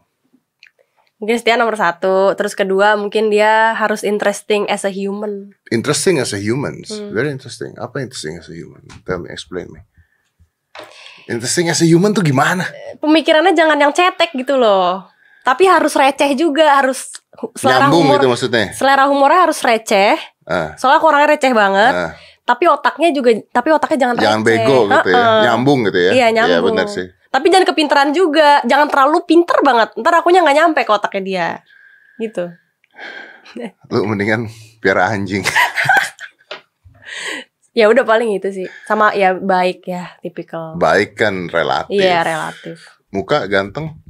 Mungkin 1.18 1.38
setia 1.40 1.56
nomor 1.58 1.74
satu. 1.80 2.36
Terus 2.36 2.54
kedua 2.54 2.94
mungkin 2.94 3.32
dia 3.32 3.74
harus 3.74 4.04
interesting 4.04 4.68
as 4.70 4.86
a 4.86 4.92
human. 4.92 5.54
Interesting 5.72 6.20
as 6.20 6.34
a 6.34 6.38
human, 6.38 6.86
Hmm. 6.86 7.10
very 7.10 7.32
interesting. 7.32 7.74
Apa 7.78 8.04
interesting 8.04 8.38
as 8.38 8.50
a 8.50 8.56
human? 8.58 8.86
Tell 9.02 9.22
me, 9.24 9.30
explain 9.32 9.72
me. 9.72 9.82
Interesting 11.26 11.74
as 11.74 11.82
a 11.82 11.88
human 11.90 12.14
tuh 12.14 12.22
gimana? 12.22 12.70
Pemikirannya 13.02 13.58
jangan 13.58 13.82
yang 13.82 13.92
cetek 13.92 14.30
gitu 14.38 14.56
loh. 14.56 15.10
Tapi 15.48 15.64
harus 15.64 15.96
receh 15.96 16.36
juga, 16.36 16.76
harus 16.76 17.08
selera 17.56 17.88
Nyambung 17.88 18.04
humor. 18.04 18.16
gitu 18.20 18.28
maksudnya. 18.28 18.66
Selera 18.76 19.08
humornya 19.08 19.48
harus 19.48 19.60
receh. 19.64 20.20
Ah, 20.44 20.76
Soalnya 20.76 21.00
aku 21.00 21.08
orangnya 21.08 21.30
receh 21.32 21.56
banget. 21.56 21.94
ah. 21.96 22.12
Tapi 22.44 22.64
otaknya 22.68 23.12
juga, 23.12 23.32
tapi 23.48 23.72
otaknya 23.72 23.98
jangan 24.04 24.16
Jangan 24.18 24.40
receh. 24.40 24.52
bego 24.64 24.78
gitu 24.86 25.08
ya. 25.08 25.16
Heeh. 25.16 25.42
Nyambung 25.48 25.80
gitu 25.88 26.00
ya. 26.00 26.12
Iya 26.12 26.28
nyambung. 26.34 26.76
benar 26.76 26.88
sih. 26.88 27.08
Tapi 27.28 27.46
jangan 27.48 27.66
kepinteran 27.66 28.10
juga. 28.12 28.60
Jangan 28.64 28.88
terlalu 28.88 29.24
pinter 29.24 29.56
banget. 29.62 29.96
Ntar 29.96 30.14
akunya 30.16 30.44
nggak 30.44 30.58
nyampe 30.58 30.82
ke 30.84 30.92
otaknya 30.92 31.22
dia. 31.24 31.48
Gitu. 32.18 32.44
Lu 33.92 34.04
mendingan 34.04 34.52
piara 34.80 35.08
anjing. 35.10 35.48
Ya 37.72 37.86
udah 37.86 38.02
paling 38.02 38.34
itu 38.34 38.50
sih. 38.50 38.66
Sama 38.90 39.14
ya 39.14 39.38
baik 39.38 39.86
ya, 39.86 40.18
tipikal. 40.20 40.74
Baik 40.76 41.14
kan 41.14 41.46
relatif. 41.46 41.94
Iya 41.94 42.26
relatif. 42.26 42.78
Muka 43.14 43.46
ganteng. 43.46 44.02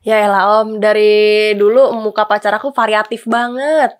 Ya 0.00 0.16
elah 0.16 0.64
om, 0.64 0.80
dari 0.80 1.52
dulu 1.54 1.92
muka 1.92 2.24
pacar 2.24 2.56
aku 2.56 2.72
variatif 2.72 3.28
banget. 3.28 3.92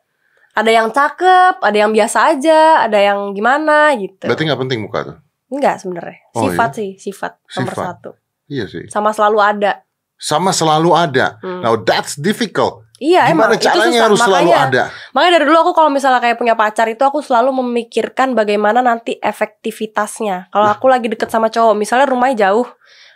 Ada 0.56 0.70
yang 0.72 0.88
cakep, 0.90 1.60
ada 1.60 1.76
yang 1.76 1.92
biasa 1.92 2.34
aja, 2.34 2.84
ada 2.88 2.98
yang 2.98 3.36
gimana 3.36 3.92
gitu. 3.94 4.24
Berarti 4.26 4.48
nggak 4.48 4.60
penting 4.66 4.80
muka 4.80 4.98
tuh. 5.06 5.16
Enggak 5.50 5.78
sebenarnya. 5.78 6.18
Oh, 6.32 6.48
Sifat 6.48 6.70
sih, 6.74 6.90
sifat 6.96 7.36
nomor 7.52 7.74
Sifat. 7.74 7.86
satu. 7.86 8.10
Iya 8.48 8.64
sih. 8.66 8.84
Sama 8.88 9.12
selalu 9.12 9.38
ada. 9.38 9.72
Sama 10.16 10.50
selalu 10.50 10.90
ada. 10.92 11.36
Hmm. 11.44 11.60
Now 11.62 11.76
that's 11.78 12.16
difficult. 12.16 12.82
Iya 13.00 13.32
Gimana 13.32 13.56
emang 13.56 13.64
caranya 13.64 13.80
itu 13.80 13.96
susah. 13.96 14.04
harus 14.04 14.20
selalu 14.20 14.50
makanya, 14.52 14.68
ada? 14.68 14.82
makanya 15.16 15.32
dari 15.40 15.44
dulu 15.48 15.58
aku 15.64 15.72
kalau 15.72 15.88
misalnya 15.88 16.20
kayak 16.20 16.36
punya 16.36 16.52
pacar 16.52 16.84
itu 16.84 17.00
aku 17.00 17.24
selalu 17.24 17.48
memikirkan 17.64 18.36
bagaimana 18.36 18.84
nanti 18.84 19.16
efektivitasnya. 19.16 20.52
Kalau 20.52 20.68
aku 20.68 20.84
lagi 20.84 21.08
deket 21.08 21.32
sama 21.32 21.48
cowok, 21.48 21.80
misalnya 21.80 22.04
rumahnya 22.04 22.52
jauh, 22.52 22.68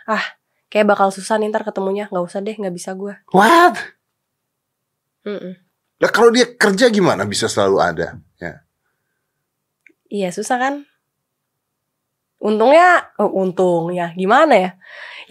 ah 0.09 0.25
kayak 0.75 0.91
bakal 0.91 1.07
susah 1.07 1.39
nih 1.39 1.47
ntar 1.55 1.63
ketemunya. 1.63 2.11
Nggak 2.11 2.25
usah 2.27 2.43
deh, 2.43 2.51
nggak 2.51 2.75
bisa 2.75 2.91
gue. 2.99 3.15
What? 3.31 3.79
Mm-mm. 5.23 5.55
Lah 6.03 6.11
kalau 6.11 6.35
dia 6.35 6.51
kerja 6.51 6.91
gimana 6.91 7.23
bisa 7.23 7.47
selalu 7.47 7.79
ada? 7.79 8.19
Ya. 8.35 8.67
Iya 10.11 10.35
susah 10.35 10.59
kan? 10.59 10.75
Untungnya, 12.43 13.15
oh, 13.15 13.31
untungnya 13.31 14.11
gimana 14.19 14.53
ya? 14.59 14.71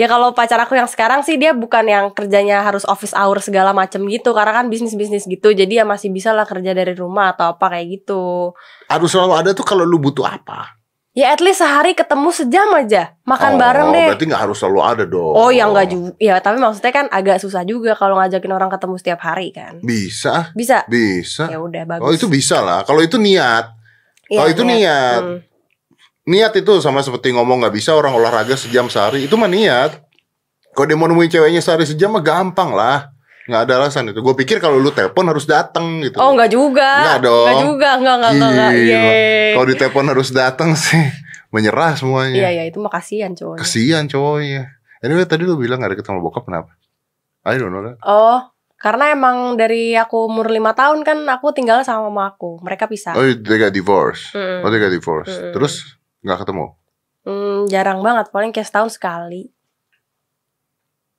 Ya 0.00 0.08
kalau 0.08 0.32
pacar 0.32 0.58
aku 0.64 0.80
yang 0.80 0.88
sekarang 0.88 1.20
sih 1.20 1.36
dia 1.36 1.52
bukan 1.52 1.84
yang 1.86 2.10
kerjanya 2.10 2.64
harus 2.64 2.82
office 2.88 3.12
hour 3.12 3.38
segala 3.38 3.70
macem 3.70 4.02
gitu 4.08 4.32
karena 4.32 4.64
kan 4.64 4.66
bisnis 4.66 4.98
bisnis 4.98 5.22
gitu 5.22 5.54
jadi 5.54 5.70
ya 5.70 5.84
masih 5.86 6.10
bisa 6.10 6.34
lah 6.34 6.42
kerja 6.42 6.74
dari 6.74 6.96
rumah 6.96 7.36
atau 7.36 7.52
apa 7.52 7.76
kayak 7.76 8.00
gitu. 8.00 8.56
Harus 8.88 9.12
selalu 9.12 9.36
ada 9.36 9.50
tuh 9.52 9.62
kalau 9.62 9.84
lu 9.84 10.00
butuh 10.00 10.24
apa? 10.24 10.80
Ya 11.14 11.30
at 11.30 11.38
least 11.38 11.62
sehari 11.62 11.94
ketemu 11.94 12.34
sejam 12.34 12.74
aja 12.74 13.14
makan 13.22 13.54
oh, 13.54 13.58
bareng 13.62 13.88
deh. 13.94 14.08
Berarti 14.10 14.26
nggak 14.26 14.42
harus 14.50 14.58
selalu 14.58 14.80
ada 14.82 15.04
dong. 15.06 15.30
Oh 15.30 15.46
ya 15.54 15.70
enggak 15.70 15.86
juga, 15.94 16.10
ya 16.18 16.34
tapi 16.42 16.58
maksudnya 16.58 16.90
kan 16.90 17.06
agak 17.06 17.38
susah 17.38 17.62
juga 17.62 17.94
kalau 17.94 18.18
ngajakin 18.18 18.50
orang 18.50 18.66
ketemu 18.66 18.94
setiap 18.98 19.20
hari 19.22 19.54
kan. 19.54 19.78
Bisa, 19.78 20.50
Bisa. 20.58 20.82
bisa. 20.90 21.46
Ya 21.46 21.62
udah 21.62 21.86
bagus. 21.86 22.02
Oh 22.02 22.10
itu 22.10 22.26
bisa 22.26 22.58
lah. 22.58 22.82
Kalau 22.82 22.98
itu 22.98 23.14
niat, 23.14 23.70
Iya, 24.26 24.40
oh, 24.42 24.46
itu 24.50 24.62
niat. 24.66 25.22
Hmm. 25.22 25.38
niat 26.26 26.50
itu 26.58 26.82
sama 26.82 27.04
seperti 27.04 27.30
ngomong 27.30 27.62
nggak 27.62 27.74
bisa 27.78 27.94
orang 27.94 28.16
olahraga 28.16 28.58
sejam 28.58 28.90
sehari 28.90 29.30
itu 29.30 29.38
mah 29.38 29.46
niat. 29.46 30.02
Kalau 30.74 30.86
dia 30.90 30.98
mau 30.98 31.06
nemuin 31.06 31.30
ceweknya 31.30 31.62
sehari 31.62 31.86
sejam 31.86 32.10
mah 32.10 32.26
gampang 32.26 32.74
lah. 32.74 33.13
Nggak 33.44 33.60
ada 33.68 33.72
alasan 33.84 34.08
itu. 34.08 34.20
Gue 34.24 34.34
pikir 34.34 34.56
kalau 34.56 34.80
lu 34.80 34.88
telepon 34.88 35.28
harus 35.28 35.44
datang 35.44 36.00
gitu. 36.00 36.16
Oh 36.16 36.32
enggak 36.32 36.48
juga. 36.48 36.90
Enggak 37.04 37.18
dong. 37.28 37.44
Enggak 37.44 37.64
juga, 37.64 37.88
enggak 38.00 38.14
enggak 38.16 38.32
enggak. 38.32 38.50
enggak. 38.50 38.70
Gila. 38.72 38.88
Yeay. 38.88 39.52
Kalau 39.52 39.66
di 39.68 39.76
telepon 39.76 40.06
harus 40.08 40.28
datang 40.32 40.70
sih 40.72 41.04
menyerah 41.54 41.92
Iya 41.94 42.00
semuanya. 42.02 42.40
iya 42.50 42.64
itu 42.66 42.82
mah 42.82 42.90
kasihan 42.90 43.30
cowoknya. 43.36 43.60
Kesian 43.62 44.04
cowoknya. 44.10 44.62
Anyway 45.04 45.28
tadi 45.28 45.44
lu 45.46 45.54
bilang 45.54 45.78
gak 45.84 45.94
deket 45.94 46.08
sama 46.08 46.18
bokap 46.18 46.48
kenapa? 46.48 46.72
I 47.44 47.60
don't 47.60 47.70
know 47.70 47.84
that. 47.84 48.00
Oh, 48.02 48.40
karena 48.80 49.12
emang 49.14 49.54
dari 49.54 49.94
aku 49.94 50.26
umur 50.26 50.48
lima 50.48 50.72
tahun 50.72 51.04
kan 51.04 51.22
aku 51.28 51.54
tinggal 51.54 51.84
sama 51.86 52.08
mama 52.10 52.34
aku. 52.34 52.58
Mereka 52.64 52.90
pisah. 52.90 53.14
Oh 53.14 53.22
they 53.22 53.60
got 53.60 53.70
divorce. 53.70 54.32
Mm-mm. 54.34 54.64
Oh 54.66 54.68
they 54.72 54.80
got 54.82 54.90
divorce. 54.90 55.30
Mm-mm. 55.30 55.52
Terus 55.54 56.00
nggak 56.24 56.42
ketemu? 56.42 56.74
Hmm, 57.24 57.64
jarang 57.72 58.04
banget, 58.04 58.28
paling 58.28 58.52
kayak 58.52 58.68
setahun 58.68 59.00
sekali. 59.00 59.53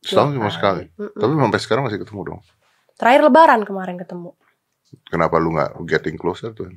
Setahun 0.05 0.37
cuma 0.37 0.53
kali. 0.53 0.55
sekali. 0.55 0.83
Mm-mm. 1.01 1.17
Tapi 1.17 1.31
sampai 1.33 1.59
sekarang 1.61 1.83
masih 1.89 1.99
ketemu 2.05 2.21
dong. 2.21 2.41
Terakhir 2.95 3.21
lebaran 3.25 3.61
kemarin 3.65 3.97
ketemu. 3.97 4.31
Kenapa 5.09 5.41
lu 5.41 5.57
nggak 5.57 5.81
getting 5.89 6.15
closer 6.15 6.53
tuh? 6.53 6.69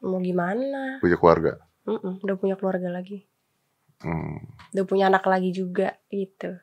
Mau 0.00 0.18
gimana? 0.24 0.98
Punya 0.98 1.20
keluarga. 1.20 1.60
Mm-mm, 1.86 2.24
udah 2.24 2.36
punya 2.40 2.56
keluarga 2.58 2.88
lagi. 2.90 3.28
Hmm. 4.02 4.42
Udah 4.74 4.84
punya 4.84 5.12
anak 5.12 5.24
lagi 5.28 5.52
juga 5.52 5.94
gitu. 6.10 6.56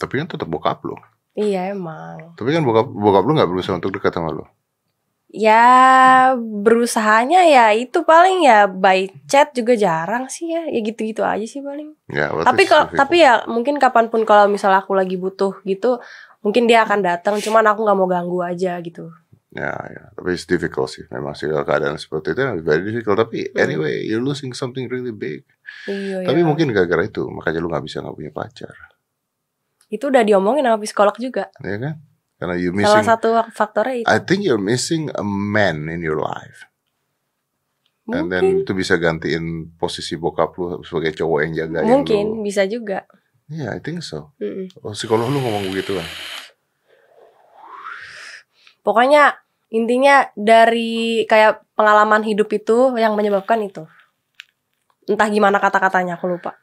Tapi 0.00 0.12
kan 0.22 0.26
tetap 0.30 0.48
bokap 0.48 0.80
lu. 0.86 0.96
Iya 1.36 1.74
emang. 1.74 2.34
Tapi 2.34 2.50
kan 2.50 2.62
bokap 2.64 2.86
bokap 2.88 3.22
lu 3.26 3.36
nggak 3.36 3.50
berusaha 3.50 3.76
untuk 3.76 3.92
dekat 3.94 4.14
sama 4.16 4.32
lu. 4.32 4.46
Ya 5.30 5.62
berusahanya 6.34 7.46
ya 7.46 7.70
itu 7.70 8.02
paling 8.02 8.42
ya 8.42 8.66
by 8.66 9.06
chat 9.30 9.54
juga 9.54 9.78
jarang 9.78 10.26
sih 10.26 10.50
ya. 10.50 10.66
Ya 10.66 10.80
gitu-gitu 10.82 11.22
aja 11.22 11.46
sih 11.46 11.62
paling. 11.62 11.94
Ya, 12.10 12.34
Tapi 12.34 12.66
kalau 12.66 12.90
tapi 12.90 13.22
ya 13.22 13.46
mungkin 13.46 13.78
kapan 13.78 14.10
pun 14.10 14.26
kalau 14.26 14.50
misalnya 14.50 14.82
aku 14.82 14.98
lagi 14.98 15.14
butuh 15.14 15.62
gitu, 15.62 16.02
mungkin 16.42 16.66
dia 16.66 16.82
akan 16.82 17.06
datang. 17.06 17.38
Cuman 17.38 17.62
aku 17.62 17.86
nggak 17.86 17.98
mau 17.98 18.10
ganggu 18.10 18.42
aja 18.42 18.74
gitu. 18.82 19.14
Ya, 19.50 19.74
ya, 19.74 20.14
tapi 20.14 20.34
it's 20.34 20.46
difficult 20.46 20.90
sih. 20.90 21.02
Memang 21.10 21.34
sih 21.34 21.50
kalau 21.50 21.66
keadaan 21.66 21.98
seperti 21.98 22.34
itu 22.34 22.42
very 22.62 22.86
difficult. 22.86 23.18
Tapi 23.18 23.50
Hmm. 23.50 23.58
anyway, 23.58 24.02
you're 24.02 24.22
losing 24.22 24.54
something 24.54 24.86
really 24.86 25.10
big. 25.10 25.42
Iya 25.86 26.22
Tapi 26.22 26.42
ya. 26.42 26.46
mungkin 26.46 26.70
gara-gara 26.70 27.06
itu, 27.06 27.26
makanya 27.30 27.58
lu 27.58 27.66
nggak 27.66 27.82
bisa 27.82 27.98
nggak 27.98 28.14
punya 28.14 28.30
pacar, 28.30 28.74
itu 29.90 30.06
udah 30.06 30.22
diomongin 30.22 30.62
sama 30.62 30.78
psikolog 30.78 31.14
juga. 31.18 31.50
ya 31.62 31.78
kan? 31.82 31.94
Karena 32.40 32.56
you 32.56 32.72
Salah 32.72 33.04
missing. 33.04 33.04
satu 33.04 33.28
faktornya 33.52 33.96
itu. 34.00 34.06
I 34.08 34.18
think 34.18 34.40
you're 34.42 34.56
missing 34.60 35.12
a 35.12 35.20
man 35.22 35.92
in 35.92 36.00
your 36.00 36.16
life. 36.16 36.64
And 38.10 38.26
then 38.26 38.42
Mungkin, 38.42 38.64
itu 38.66 38.72
bisa 38.74 38.98
gantiin 38.98 39.76
posisi 39.76 40.16
bokap 40.16 40.56
lu 40.58 40.80
sebagai 40.82 41.14
cowok 41.14 41.38
yang 41.46 41.52
jagain 41.54 41.86
mungkin 41.86 42.24
lu. 42.26 42.42
bisa 42.42 42.66
juga. 42.66 43.06
Iya, 43.46 43.76
I 43.76 43.78
think 43.78 44.02
so. 44.02 44.34
Mm-mm. 44.40 44.66
Oh, 44.82 44.90
psikolog 44.90 45.28
lu 45.28 45.38
ngomong 45.38 45.70
begitu 45.70 45.94
kan? 45.94 46.08
Pokoknya 48.80 49.36
intinya 49.70 50.26
dari 50.34 51.22
kayak 51.28 51.62
pengalaman 51.76 52.24
hidup 52.24 52.50
itu 52.50 52.96
yang 52.96 53.14
menyebabkan 53.14 53.60
itu. 53.62 53.84
Entah 55.06 55.28
gimana 55.28 55.58
kata-katanya 55.58 56.16
aku 56.16 56.30
lupa. 56.30 56.56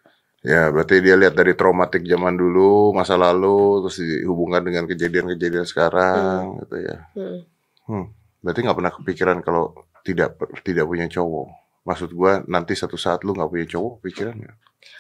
Ya, 0.45 0.69
berarti 0.69 1.02
dia 1.02 1.17
lihat 1.17 1.34
dari 1.34 1.58
traumatik 1.58 2.06
zaman 2.06 2.38
dulu, 2.38 2.93
masa 2.93 3.17
lalu, 3.17 3.82
terus 3.86 3.97
dihubungkan 4.00 4.62
dengan 4.62 4.86
kejadian-kejadian 4.86 5.65
sekarang, 5.65 6.62
gitu 6.62 6.78
ya. 6.78 6.97
Mm. 7.17 8.06
Berarti 8.45 8.60
nggak 8.62 8.78
pernah 8.78 8.93
kepikiran 8.93 9.38
kalau 9.41 9.73
tidak 10.06 10.38
tidak 10.62 10.86
punya 10.86 11.10
cowok. 11.10 11.47
Maksud 11.84 12.10
gua 12.13 12.45
nanti 12.45 12.78
satu 12.78 12.95
saat 12.95 13.26
lu 13.26 13.34
nggak 13.34 13.50
punya 13.50 13.67
cowok, 13.67 13.93
pikiran 14.06 14.36
nggak? 14.38 14.58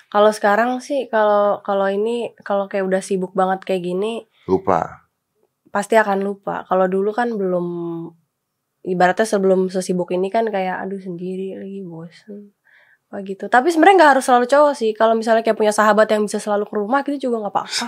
Kalau 0.07 0.31
sekarang 0.33 0.79
sih 0.81 1.05
kalau 1.11 1.61
kalau 1.61 1.87
ini 1.87 2.33
kalau 2.41 2.65
kayak 2.65 2.87
udah 2.87 3.01
sibuk 3.03 3.35
banget 3.37 3.63
kayak 3.63 3.83
gini 3.85 4.25
Lupa. 4.49 5.05
pasti 5.69 5.99
akan 5.99 6.23
lupa. 6.23 6.63
Kalau 6.65 6.87
dulu 6.87 7.11
kan 7.11 7.35
belum 7.35 7.67
ibaratnya 8.87 9.27
sebelum 9.27 9.67
sesibuk 9.67 10.09
ini 10.15 10.31
kan 10.31 10.47
kayak 10.47 10.81
aduh 10.87 10.99
sendiri 10.99 11.59
lagi 11.59 11.83
bosen. 11.83 12.55
Wah 13.07 13.23
gitu. 13.23 13.47
Tapi 13.47 13.71
sebenarnya 13.71 13.95
nggak 14.03 14.11
harus 14.19 14.25
selalu 14.27 14.45
cowok 14.51 14.73
sih. 14.75 14.91
Kalau 14.91 15.15
misalnya 15.15 15.39
kayak 15.39 15.55
punya 15.55 15.71
sahabat 15.71 16.11
yang 16.11 16.27
bisa 16.27 16.43
selalu 16.43 16.67
ke 16.67 16.75
rumah 16.75 16.99
gitu 17.07 17.31
juga 17.31 17.47
nggak 17.47 17.53
apa-apa. 17.55 17.87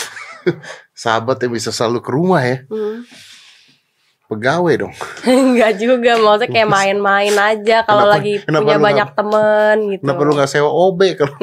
Sahabat 0.96 1.36
yang 1.44 1.52
bisa 1.52 1.68
selalu 1.68 2.00
ke 2.00 2.08
rumah 2.08 2.40
ya, 2.40 2.64
Hmm. 2.68 3.04
pegawai 4.24 4.74
dong. 4.80 4.94
Enggak 5.28 5.76
juga, 5.76 6.16
maksudnya 6.16 6.48
kayak 6.54 6.70
main-main 6.70 7.34
aja 7.34 7.84
kalau 7.84 8.08
lagi 8.08 8.40
kenapa 8.40 8.62
punya 8.64 8.78
banyak 8.78 9.08
temen 9.12 9.76
gitu. 9.92 10.02
Kenapa 10.06 10.20
lu 10.24 10.32
nggak 10.32 10.48
sewa 10.48 10.70
OB 10.70 11.00
kalau 11.18 11.34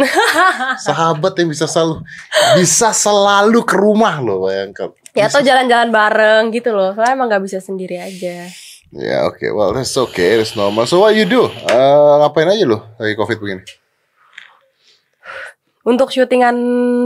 sahabat 0.87 1.33
yang 1.37 1.49
bisa 1.51 1.69
selalu 1.69 2.01
bisa 2.57 2.89
selalu 2.89 3.59
ke 3.61 3.75
rumah 3.75 4.17
lo 4.17 4.49
bayangkan. 4.49 4.89
Ya 5.13 5.29
atau 5.29 5.41
jalan-jalan 5.41 5.93
bareng 5.93 6.49
gitu 6.49 6.73
loh. 6.73 6.95
Soalnya 6.97 7.13
emang 7.13 7.27
nggak 7.29 7.43
bisa 7.45 7.59
sendiri 7.61 8.01
aja. 8.01 8.49
Ya 8.95 9.27
oke, 9.27 9.43
well 9.51 9.75
that's 9.75 9.95
okay, 9.99 10.39
that's 10.39 10.55
normal. 10.55 10.87
So 10.87 11.03
what 11.03 11.11
you 11.11 11.27
do? 11.27 11.51
Eh, 11.51 12.13
ngapain 12.23 12.47
aja 12.47 12.63
lo 12.63 12.95
lagi 12.95 13.19
covid 13.19 13.37
begini? 13.37 13.63
Untuk 15.87 16.11
syutingan 16.11 16.55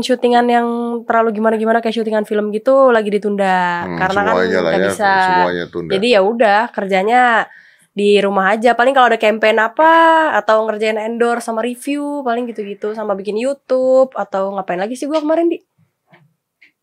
syutingan 0.02 0.46
yang 0.50 0.68
terlalu 1.06 1.38
gimana-gimana 1.38 1.86
kayak 1.86 2.02
syutingan 2.02 2.26
film 2.26 2.50
gitu 2.50 2.90
lagi 2.90 3.14
ditunda 3.14 3.86
Hmm, 3.86 3.98
karena 3.98 4.20
kan 4.26 4.34
nggak 4.42 4.74
ya, 4.74 4.90
bisa. 4.90 5.12
semuanya 5.30 5.66
tunda. 5.70 5.92
Jadi 5.94 6.08
ya 6.18 6.22
udah 6.26 6.60
kerjanya 6.74 7.46
di 7.94 8.18
rumah 8.18 8.58
aja. 8.58 8.74
Paling 8.74 8.94
kalau 8.98 9.14
ada 9.14 9.22
campaign 9.22 9.58
apa 9.62 9.92
atau 10.34 10.66
ngerjain 10.66 10.98
endorse 10.98 11.46
sama 11.46 11.62
review 11.62 12.26
paling 12.26 12.50
gitu-gitu 12.50 12.98
sama 12.98 13.14
bikin 13.14 13.38
YouTube 13.38 14.14
atau 14.18 14.50
ngapain 14.58 14.82
lagi 14.82 14.98
sih 14.98 15.06
gua 15.06 15.22
kemarin 15.22 15.50
di 15.50 15.62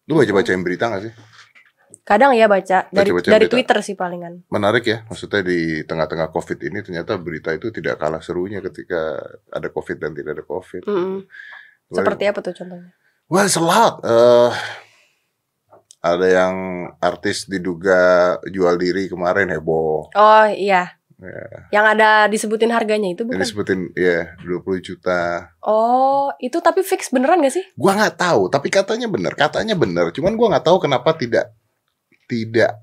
Lu 0.08 0.16
baca 0.16 0.32
bacain 0.32 0.62
berita 0.64 0.88
gak 0.88 1.02
sih? 1.04 1.12
Kadang 2.04 2.32
ya 2.36 2.48
baca 2.48 2.88
dari 2.88 3.10
Baca-baca 3.12 3.28
dari 3.28 3.46
berita. 3.46 3.54
Twitter 3.54 3.78
sih 3.84 3.94
palingan. 3.96 4.48
Menarik 4.48 4.84
ya, 4.84 4.98
maksudnya 5.08 5.44
di 5.44 5.84
tengah-tengah 5.84 6.32
covid 6.32 6.58
ini 6.64 6.80
ternyata 6.80 7.16
berita 7.20 7.52
itu 7.52 7.68
tidak 7.68 8.00
kalah 8.00 8.20
serunya 8.24 8.64
ketika 8.64 9.20
ada 9.52 9.68
covid 9.72 9.96
dan 10.00 10.12
tidak 10.16 10.40
ada 10.40 10.44
covid. 10.44 10.82
Mm-mm. 10.84 11.24
Seperti 11.88 12.24
apa 12.28 12.40
tuh 12.44 12.52
contohnya? 12.52 12.92
Well, 13.28 13.44
it's 13.44 13.60
a 13.60 13.64
lot. 13.64 14.00
Eh, 14.04 14.52
ada 16.00 16.26
yang 16.26 16.54
artis 17.02 17.44
diduga 17.50 18.36
jual 18.46 18.78
diri 18.78 19.10
kemarin 19.10 19.50
heboh. 19.50 20.12
Oh 20.14 20.46
iya. 20.48 20.98
Ya. 21.18 21.66
Yang 21.74 21.86
ada 21.98 22.10
disebutin 22.30 22.70
harganya 22.70 23.10
itu 23.10 23.26
bukan? 23.26 23.42
sebutin 23.42 23.90
ya 23.98 24.38
20 24.46 24.78
juta. 24.78 25.50
Oh, 25.66 26.30
itu 26.38 26.62
tapi 26.62 26.86
fix 26.86 27.10
beneran 27.10 27.42
gak 27.42 27.58
sih? 27.58 27.64
Gua 27.74 27.98
nggak 27.98 28.22
tahu, 28.22 28.46
tapi 28.46 28.70
katanya 28.70 29.10
benar, 29.10 29.34
katanya 29.34 29.74
benar. 29.74 30.14
Cuman 30.14 30.38
gua 30.38 30.54
nggak 30.54 30.70
tahu 30.70 30.78
kenapa 30.78 31.18
tidak 31.18 31.57
tidak 32.28 32.78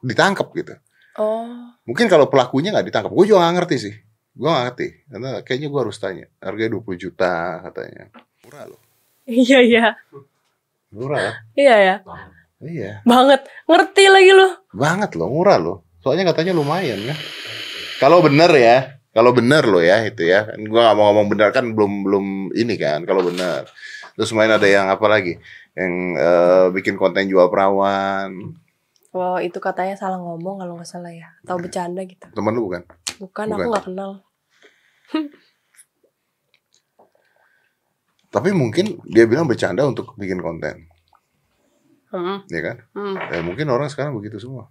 ditangkap 0.00 0.48
gitu. 0.54 0.74
Oh. 1.18 1.74
Mungkin 1.84 2.06
kalau 2.06 2.30
pelakunya 2.30 2.70
nggak 2.70 2.88
ditangkap, 2.88 3.10
gue 3.10 3.24
juga 3.26 3.44
nggak 3.44 3.54
ngerti 3.60 3.76
sih. 3.76 3.94
Gue 4.34 4.48
nggak 4.50 4.64
ngerti, 4.70 4.86
karena 5.10 5.30
kayaknya 5.46 5.68
gue 5.70 5.80
harus 5.80 5.96
tanya. 5.98 6.26
Harganya 6.42 6.70
20 6.78 7.04
juta 7.04 7.32
katanya. 7.70 8.04
Murah 8.46 8.64
loh. 8.66 8.80
Iya 9.24 9.58
iya. 9.62 9.86
Murah 10.90 11.20
ya? 11.20 11.32
Iya 11.54 11.76
ya. 11.78 11.96
Iya. 12.64 12.92
Banget. 13.06 13.46
Ngerti 13.66 14.04
lagi 14.10 14.30
lu. 14.34 14.48
Banget 14.74 15.10
loh, 15.14 15.28
murah 15.30 15.58
loh. 15.58 15.76
Soalnya 16.02 16.34
katanya 16.34 16.52
lumayan 16.52 17.00
ya. 17.00 17.16
Kalau 18.02 18.20
bener 18.20 18.50
ya, 18.58 18.98
kalau 19.14 19.30
bener 19.30 19.64
loh 19.64 19.80
ya 19.80 20.02
itu 20.02 20.26
ya. 20.26 20.50
Gue 20.58 20.80
nggak 20.82 20.96
mau 20.98 21.14
ngomong 21.14 21.26
benar 21.30 21.48
kan 21.54 21.70
belum 21.70 22.02
belum 22.02 22.26
ini 22.58 22.74
kan. 22.74 23.06
Kalau 23.06 23.22
bener. 23.22 23.70
Terus 24.18 24.30
main 24.34 24.50
ada 24.50 24.66
yang 24.66 24.90
apa 24.90 25.06
lagi? 25.06 25.38
Yang 25.78 25.94
eh, 26.18 26.66
bikin 26.74 26.94
konten 26.98 27.30
jual 27.30 27.46
perawan. 27.50 28.58
Oh, 29.14 29.38
itu 29.38 29.62
katanya 29.62 29.94
salah 29.94 30.18
ngomong 30.18 30.58
kalau 30.58 30.74
nggak 30.74 30.90
salah 30.90 31.08
ya. 31.08 31.30
Atau 31.46 31.62
bercanda 31.62 32.02
gitu. 32.02 32.26
Temen 32.34 32.50
lu 32.50 32.66
bukan? 32.66 32.82
Bukan, 33.22 33.46
Bukan. 33.46 33.54
aku 33.54 33.68
nggak 33.70 33.86
kenal. 33.86 34.10
Tapi 38.34 38.50
mungkin 38.50 38.98
dia 39.06 39.30
bilang 39.30 39.46
bercanda 39.46 39.86
untuk 39.86 40.18
bikin 40.18 40.42
konten, 40.42 40.90
Hmm. 42.10 42.42
ya 42.46 42.60
kan? 42.62 42.76
Hmm. 42.90 43.14
Ya, 43.30 43.42
mungkin 43.42 43.70
orang 43.70 43.86
sekarang 43.86 44.14
begitu 44.14 44.42
semua. 44.42 44.66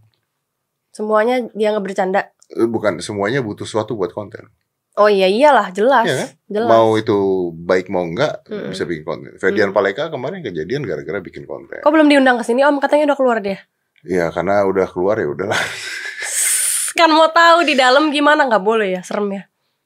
Semuanya 0.91 1.39
dia 1.51 1.71
nggak 1.71 1.83
bercanda. 1.83 2.31
Eh, 2.51 2.67
Bukan 2.67 2.99
semuanya 2.99 3.39
butuh 3.39 3.63
sesuatu 3.63 3.95
buat 3.95 4.11
konten. 4.11 4.51
Oh 4.93 5.07
iya 5.07 5.25
iyalah, 5.25 5.71
jelas. 5.71 6.05
Iya 6.05 6.15
kan? 6.19 6.29
Jelas. 6.53 6.69
Mau 6.69 6.93
itu 6.95 7.17
baik 7.55 7.89
mau 7.89 8.05
enggak 8.05 8.43
Mm-mm. 8.45 8.69
bisa 8.69 8.83
bikin 8.85 9.03
konten. 9.03 9.31
Ferdian 9.39 9.71
Mm. 9.71 9.75
Paleka 9.75 10.11
kemarin 10.11 10.43
kejadian 10.43 10.83
gara-gara 10.83 11.17
bikin 11.17 11.47
konten. 11.47 11.81
Kok 11.81 11.89
belum 11.89 12.11
diundang 12.11 12.37
ke 12.37 12.45
sini 12.45 12.61
Om? 12.61 12.77
Katanya 12.77 13.09
udah 13.09 13.17
keluar 13.17 13.39
dia. 13.41 13.57
Iya 14.03 14.29
karena 14.29 14.67
udah 14.67 14.85
keluar 14.87 15.15
ya 15.17 15.27
udahlah. 15.27 15.57
Kan 16.99 17.09
mau 17.09 17.25
tahu 17.27 17.65
di 17.65 17.73
dalam 17.73 18.13
gimana 18.13 18.45
nggak 18.45 18.63
boleh 18.63 18.99
ya, 18.99 19.01
serem 19.01 19.31
ya. 19.33 19.43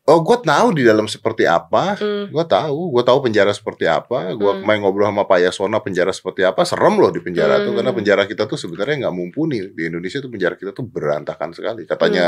Oh 0.07 0.23
gue 0.23 0.39
tahu 0.39 0.71
di 0.71 0.87
dalam 0.87 1.03
seperti 1.03 1.43
apa. 1.43 1.99
Hmm. 1.99 2.31
Gue 2.31 2.45
tahu, 2.47 2.95
gue 2.95 3.03
tahu 3.03 3.27
penjara 3.27 3.51
seperti 3.51 3.83
apa. 3.91 4.31
Gue 4.39 4.55
Hmm. 4.55 4.63
main 4.63 4.79
ngobrol 4.79 5.11
sama 5.11 5.27
Pak 5.27 5.39
Yasona 5.43 5.83
penjara 5.83 6.15
seperti 6.15 6.47
apa. 6.47 6.63
Serem 6.63 6.95
loh 6.95 7.11
di 7.11 7.19
penjara 7.19 7.59
tuh 7.59 7.75
Hmm. 7.75 7.83
karena 7.83 7.91
penjara 7.91 8.23
kita 8.23 8.47
tuh 8.47 8.55
sebenarnya 8.55 9.03
nggak 9.03 9.15
mumpuni 9.15 9.67
di 9.75 9.83
Indonesia 9.83 10.23
tuh 10.23 10.31
penjara 10.31 10.55
kita 10.55 10.71
tuh 10.71 10.87
berantakan 10.87 11.51
sekali. 11.51 11.83
Katanya 11.83 12.27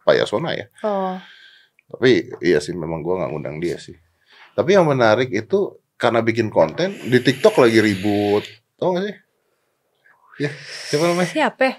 Pak 0.00 0.14
Yasona 0.16 0.56
ya. 0.56 0.66
Oh. 0.80 1.20
Tapi 1.90 2.32
iya 2.40 2.64
sih 2.64 2.72
memang 2.72 3.04
gue 3.04 3.12
nggak 3.12 3.28
ngundang 3.28 3.60
dia 3.60 3.76
sih. 3.76 3.96
Tapi 4.56 4.72
yang 4.72 4.88
menarik 4.88 5.28
itu 5.28 5.76
karena 6.00 6.24
bikin 6.24 6.48
konten 6.48 6.96
di 6.96 7.20
TikTok 7.20 7.60
lagi 7.60 7.76
ribut, 7.76 8.40
tau 8.80 8.96
gak 8.96 9.04
sih? 9.04 9.16
Ya, 10.40 10.50
siapa 10.88 11.04
namanya? 11.04 11.28
Siapa? 11.28 11.62
ya? 11.68 11.74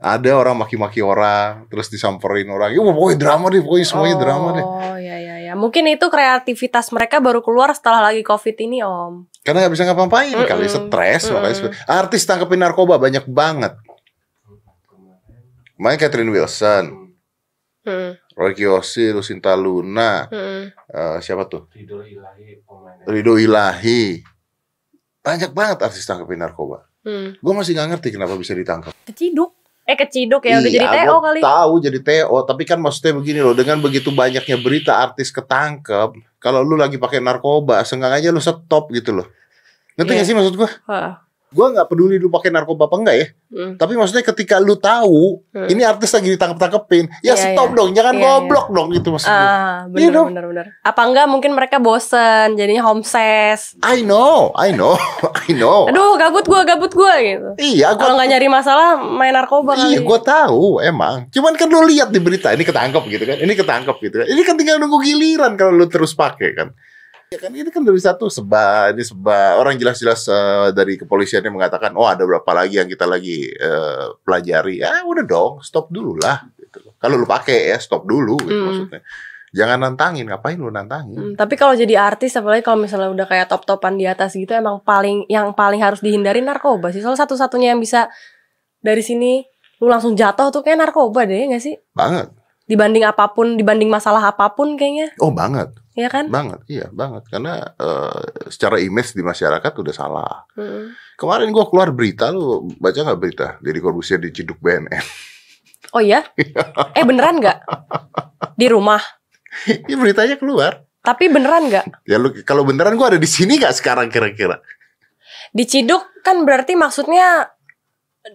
Ada 0.00 0.32
orang 0.32 0.56
maki-maki 0.64 1.04
orang, 1.04 1.68
terus 1.68 1.92
disamperin 1.92 2.48
orang. 2.48 2.72
Ya, 2.72 2.80
pokoknya 2.80 3.18
drama 3.20 3.52
deh, 3.52 3.60
pokoknya 3.60 3.86
semuanya 3.86 4.16
oh, 4.16 4.20
drama 4.24 4.48
deh. 4.56 4.64
Oh 4.64 4.96
iya 4.96 5.16
iya 5.20 5.36
ya. 5.46 5.52
Mungkin 5.52 5.84
itu 5.92 6.08
kreativitas 6.08 6.88
mereka 6.90 7.20
baru 7.20 7.44
keluar 7.44 7.68
setelah 7.76 8.08
lagi 8.08 8.24
Covid 8.24 8.56
ini, 8.64 8.80
Om. 8.80 9.28
Karena 9.44 9.68
nggak 9.68 9.72
bisa 9.76 9.84
ngapa-ngapain, 9.84 10.32
Mm-mm. 10.32 10.48
kali 10.48 10.66
stres, 10.72 11.22
Mm-mm. 11.28 11.52
stres. 11.52 11.76
Artis 11.84 12.24
tangkepin 12.24 12.64
narkoba 12.64 12.96
banyak 12.96 13.28
banget. 13.28 13.76
Main 15.80 15.96
Catherine 15.96 16.32
Wilson, 16.32 17.12
Hmm. 17.80 18.12
Roy 18.36 18.52
Kiyoshi, 18.52 19.08
Lucinta 19.16 19.56
Luna, 19.56 20.28
Hmm. 20.28 20.68
eh, 20.68 21.18
siapa 21.24 21.48
tuh? 21.48 21.64
Ridho 21.72 22.04
Ilahi 22.04 22.60
pemainnya. 22.60 23.04
Ridho 23.08 23.34
Ilahi. 23.40 24.20
Banyak 25.24 25.56
banget 25.56 25.78
artis 25.80 26.04
tangkepin 26.04 26.44
narkoba. 26.44 26.84
Hmm. 27.00 27.36
Gue 27.40 27.52
masih 27.56 27.72
nggak 27.76 27.88
ngerti 27.96 28.08
kenapa 28.12 28.34
bisa 28.36 28.52
ditangkap. 28.52 28.92
Keciduk. 29.08 29.56
Eh 29.88 29.96
keciduk 29.98 30.44
ya 30.46 30.60
udah 30.60 30.70
Iya, 30.70 30.76
jadi 30.76 30.86
TO 31.02 31.16
kali. 31.18 31.40
Tahu 31.42 31.72
jadi 31.82 31.98
TO, 31.98 32.36
tapi 32.46 32.62
kan 32.68 32.78
maksudnya 32.78 33.16
begini 33.16 33.40
loh, 33.42 33.56
dengan 33.56 33.80
begitu 33.82 34.14
banyaknya 34.14 34.56
berita 34.60 35.02
artis 35.02 35.34
ketangkep, 35.34 36.14
kalau 36.38 36.62
lu 36.62 36.78
lagi 36.78 37.00
pakai 37.00 37.18
narkoba, 37.18 37.82
aja 37.82 38.28
lu 38.30 38.38
stop 38.38 38.92
gitu 38.94 39.16
loh. 39.16 39.26
Ngerti 39.98 40.12
Iya. 40.14 40.18
gak 40.22 40.26
sih 40.28 40.36
maksud 40.36 40.54
gua? 40.54 40.70
Wah. 40.86 41.29
Gue 41.50 41.66
nggak 41.66 41.86
peduli 41.86 42.14
lu 42.14 42.30
pakai 42.30 42.48
narkoba 42.48 42.86
apa 42.86 42.94
enggak 42.94 43.16
ya. 43.18 43.26
Hmm. 43.50 43.74
Tapi 43.74 43.98
maksudnya 43.98 44.22
ketika 44.22 44.56
lu 44.56 44.78
tahu 44.78 45.42
Hmm. 45.50 45.66
ini 45.66 45.82
artis 45.82 46.14
lagi 46.14 46.30
ditangkap-tangkepin, 46.30 47.10
ya 47.20 47.34
Iya, 47.34 47.52
stop 47.52 47.74
iya. 47.74 47.76
dong, 47.76 47.90
jangan 47.90 48.14
Iya, 48.14 48.22
goblok 48.22 48.66
dong 48.70 48.88
gitu 48.94 49.08
maksudnya. 49.10 49.34
Ah, 49.34 49.78
Iya 49.82 49.90
bener, 49.90 50.12
dong. 50.14 50.26
bener, 50.30 50.44
bener. 50.46 50.66
Apa 50.80 51.02
enggak 51.02 51.26
mungkin 51.26 51.50
mereka 51.52 51.82
bosen, 51.82 52.54
jadinya 52.54 52.86
homesick. 52.86 53.58
I 53.82 54.06
know, 54.06 54.54
I 54.54 54.70
know, 54.70 54.94
I 55.42 55.50
know. 55.50 55.90
Aduh, 55.90 56.14
gabut 56.14 56.46
gua, 56.46 56.62
gabut 56.62 56.94
gua 56.94 57.18
gitu. 57.18 57.58
Iya, 57.58 57.98
Kalau 57.98 58.14
gua 58.14 58.22
nggak 58.22 58.28
nyari 58.30 58.46
masalah, 58.46 58.88
main 58.96 59.34
narkoba. 59.34 59.74
Iya, 59.76 60.00
gue 60.00 60.18
tahu 60.22 60.78
emang. 60.78 61.26
Cuman 61.28 61.58
kan 61.58 61.66
lu 61.66 61.82
lihat 61.82 62.14
di 62.14 62.22
berita 62.22 62.54
ini 62.54 62.62
ketangkep 62.62 63.02
gitu 63.10 63.24
kan, 63.26 63.36
ini 63.36 63.52
ketangkep 63.52 63.96
gitu 63.98 64.16
kan. 64.22 64.26
Ini 64.30 64.40
kan 64.46 64.54
tinggal 64.54 64.78
nunggu 64.78 65.02
giliran 65.02 65.58
kalau 65.58 65.74
lu 65.74 65.90
terus 65.90 66.14
pakai 66.14 66.54
kan. 66.54 66.70
Ya 67.30 67.38
kan 67.38 67.54
ini 67.54 67.70
kan 67.70 67.86
dari 67.86 68.02
satu 68.02 68.26
seba, 68.26 68.90
ini 68.90 69.06
seba. 69.06 69.54
Orang 69.54 69.78
jelas-jelas 69.78 70.26
eh, 70.26 70.74
dari 70.74 70.98
kepolisian 70.98 71.46
yang 71.46 71.54
mengatakan, 71.54 71.94
oh 71.94 72.02
ada 72.02 72.26
berapa 72.26 72.50
lagi 72.50 72.82
yang 72.82 72.90
kita 72.90 73.06
lagi 73.06 73.46
eh, 73.46 74.06
pelajari. 74.26 74.82
Ya 74.82 75.06
udah 75.06 75.22
dong, 75.22 75.62
stop 75.62 75.94
dulu 75.94 76.18
lah. 76.18 76.42
Gitu. 76.58 76.82
Kalau 76.98 77.14
lu 77.14 77.22
pakai 77.30 77.70
ya 77.70 77.78
stop 77.78 78.02
dulu 78.02 78.34
gitu 78.42 78.50
Hmm. 78.50 78.66
maksudnya. 78.66 79.00
Jangan 79.54 79.78
nantangin, 79.78 80.26
ngapain 80.26 80.58
lu 80.58 80.74
nantangin? 80.74 81.14
Hmm, 81.22 81.34
tapi 81.38 81.54
kalau 81.54 81.78
jadi 81.78 82.02
artis, 82.02 82.34
apalagi 82.34 82.66
kalau 82.66 82.82
misalnya 82.82 83.14
udah 83.14 83.26
kayak 83.30 83.46
top-topan 83.46 83.94
di 83.94 84.10
atas 84.10 84.34
gitu, 84.34 84.50
emang 84.50 84.82
paling 84.82 85.30
yang 85.30 85.54
paling 85.54 85.78
harus 85.78 86.02
dihindari 86.02 86.42
narkoba 86.42 86.90
sih. 86.90 86.98
Soalnya 86.98 87.30
satu-satunya 87.30 87.74
yang 87.74 87.78
bisa 87.78 88.10
dari 88.82 89.06
sini 89.06 89.46
lu 89.78 89.86
langsung 89.86 90.18
jatuh 90.18 90.50
tuh 90.50 90.66
kayak 90.66 90.82
narkoba 90.82 91.30
deh, 91.30 91.46
nggak 91.46 91.62
sih? 91.62 91.78
Banget. 91.94 92.26
Dibanding 92.66 93.06
apa 93.06 93.30
pun, 93.30 93.54
dibanding 93.54 93.86
masalah 93.86 94.34
apa 94.34 94.50
pun 94.54 94.74
kayaknya, 94.74 95.14
Oh 95.18 95.34
banget, 95.34 95.74
ya 96.00 96.08
kan? 96.08 96.32
banget, 96.32 96.60
iya 96.72 96.86
banget. 96.88 97.28
Karena 97.28 97.60
eh, 97.60 98.48
secara 98.48 98.80
image 98.80 99.12
di 99.12 99.20
masyarakat 99.20 99.72
udah 99.76 99.94
salah. 99.94 100.48
Hmm. 100.56 100.96
Kemarin 101.20 101.52
gua 101.52 101.68
keluar 101.68 101.92
berita, 101.92 102.32
lu 102.32 102.72
baca 102.80 102.96
nggak 102.96 103.20
berita? 103.20 103.46
Deddy 103.60 103.80
Corbuzier 103.84 104.16
diciduk 104.16 104.56
BNN. 104.64 105.04
Oh 105.92 106.02
iya? 106.02 106.24
Eh 106.98 107.04
beneran 107.04 107.38
nggak? 107.38 107.58
Di 108.56 108.66
rumah. 108.72 109.00
Ini 109.66 109.94
beritanya 109.98 110.40
keluar. 110.40 110.80
Tapi 111.00 111.28
beneran 111.28 111.68
nggak? 111.68 112.08
Ya 112.08 112.16
lu 112.16 112.32
kalau 112.44 112.64
beneran 112.64 112.96
gua 112.96 113.12
ada 113.12 113.20
di 113.20 113.28
sini 113.28 113.60
nggak 113.60 113.76
sekarang 113.76 114.08
kira-kira? 114.08 114.60
Diciduk 115.52 116.02
kan 116.24 116.44
berarti 116.46 116.76
maksudnya 116.78 117.50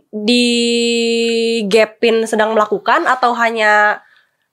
di 0.10 0.46
gapin 1.70 2.26
sedang 2.26 2.58
melakukan 2.58 3.06
atau 3.06 3.38
hanya 3.38 4.02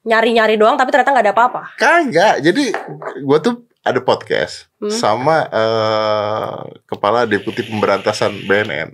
nyari-nyari 0.03 0.55
doang 0.55 0.75
tapi 0.75 0.91
ternyata 0.91 1.11
nggak 1.11 1.25
ada 1.25 1.35
apa-apa. 1.35 1.62
Kagak. 1.77 2.43
Jadi 2.43 2.75
gua 3.23 3.38
tuh 3.38 3.55
ada 3.81 3.99
podcast 3.99 4.67
Hmm. 4.79 4.91
sama 4.91 5.47
eh, 5.47 6.59
kepala 6.85 7.23
deputi 7.23 7.62
pemberantasan 7.62 8.35
BNN, 8.45 8.91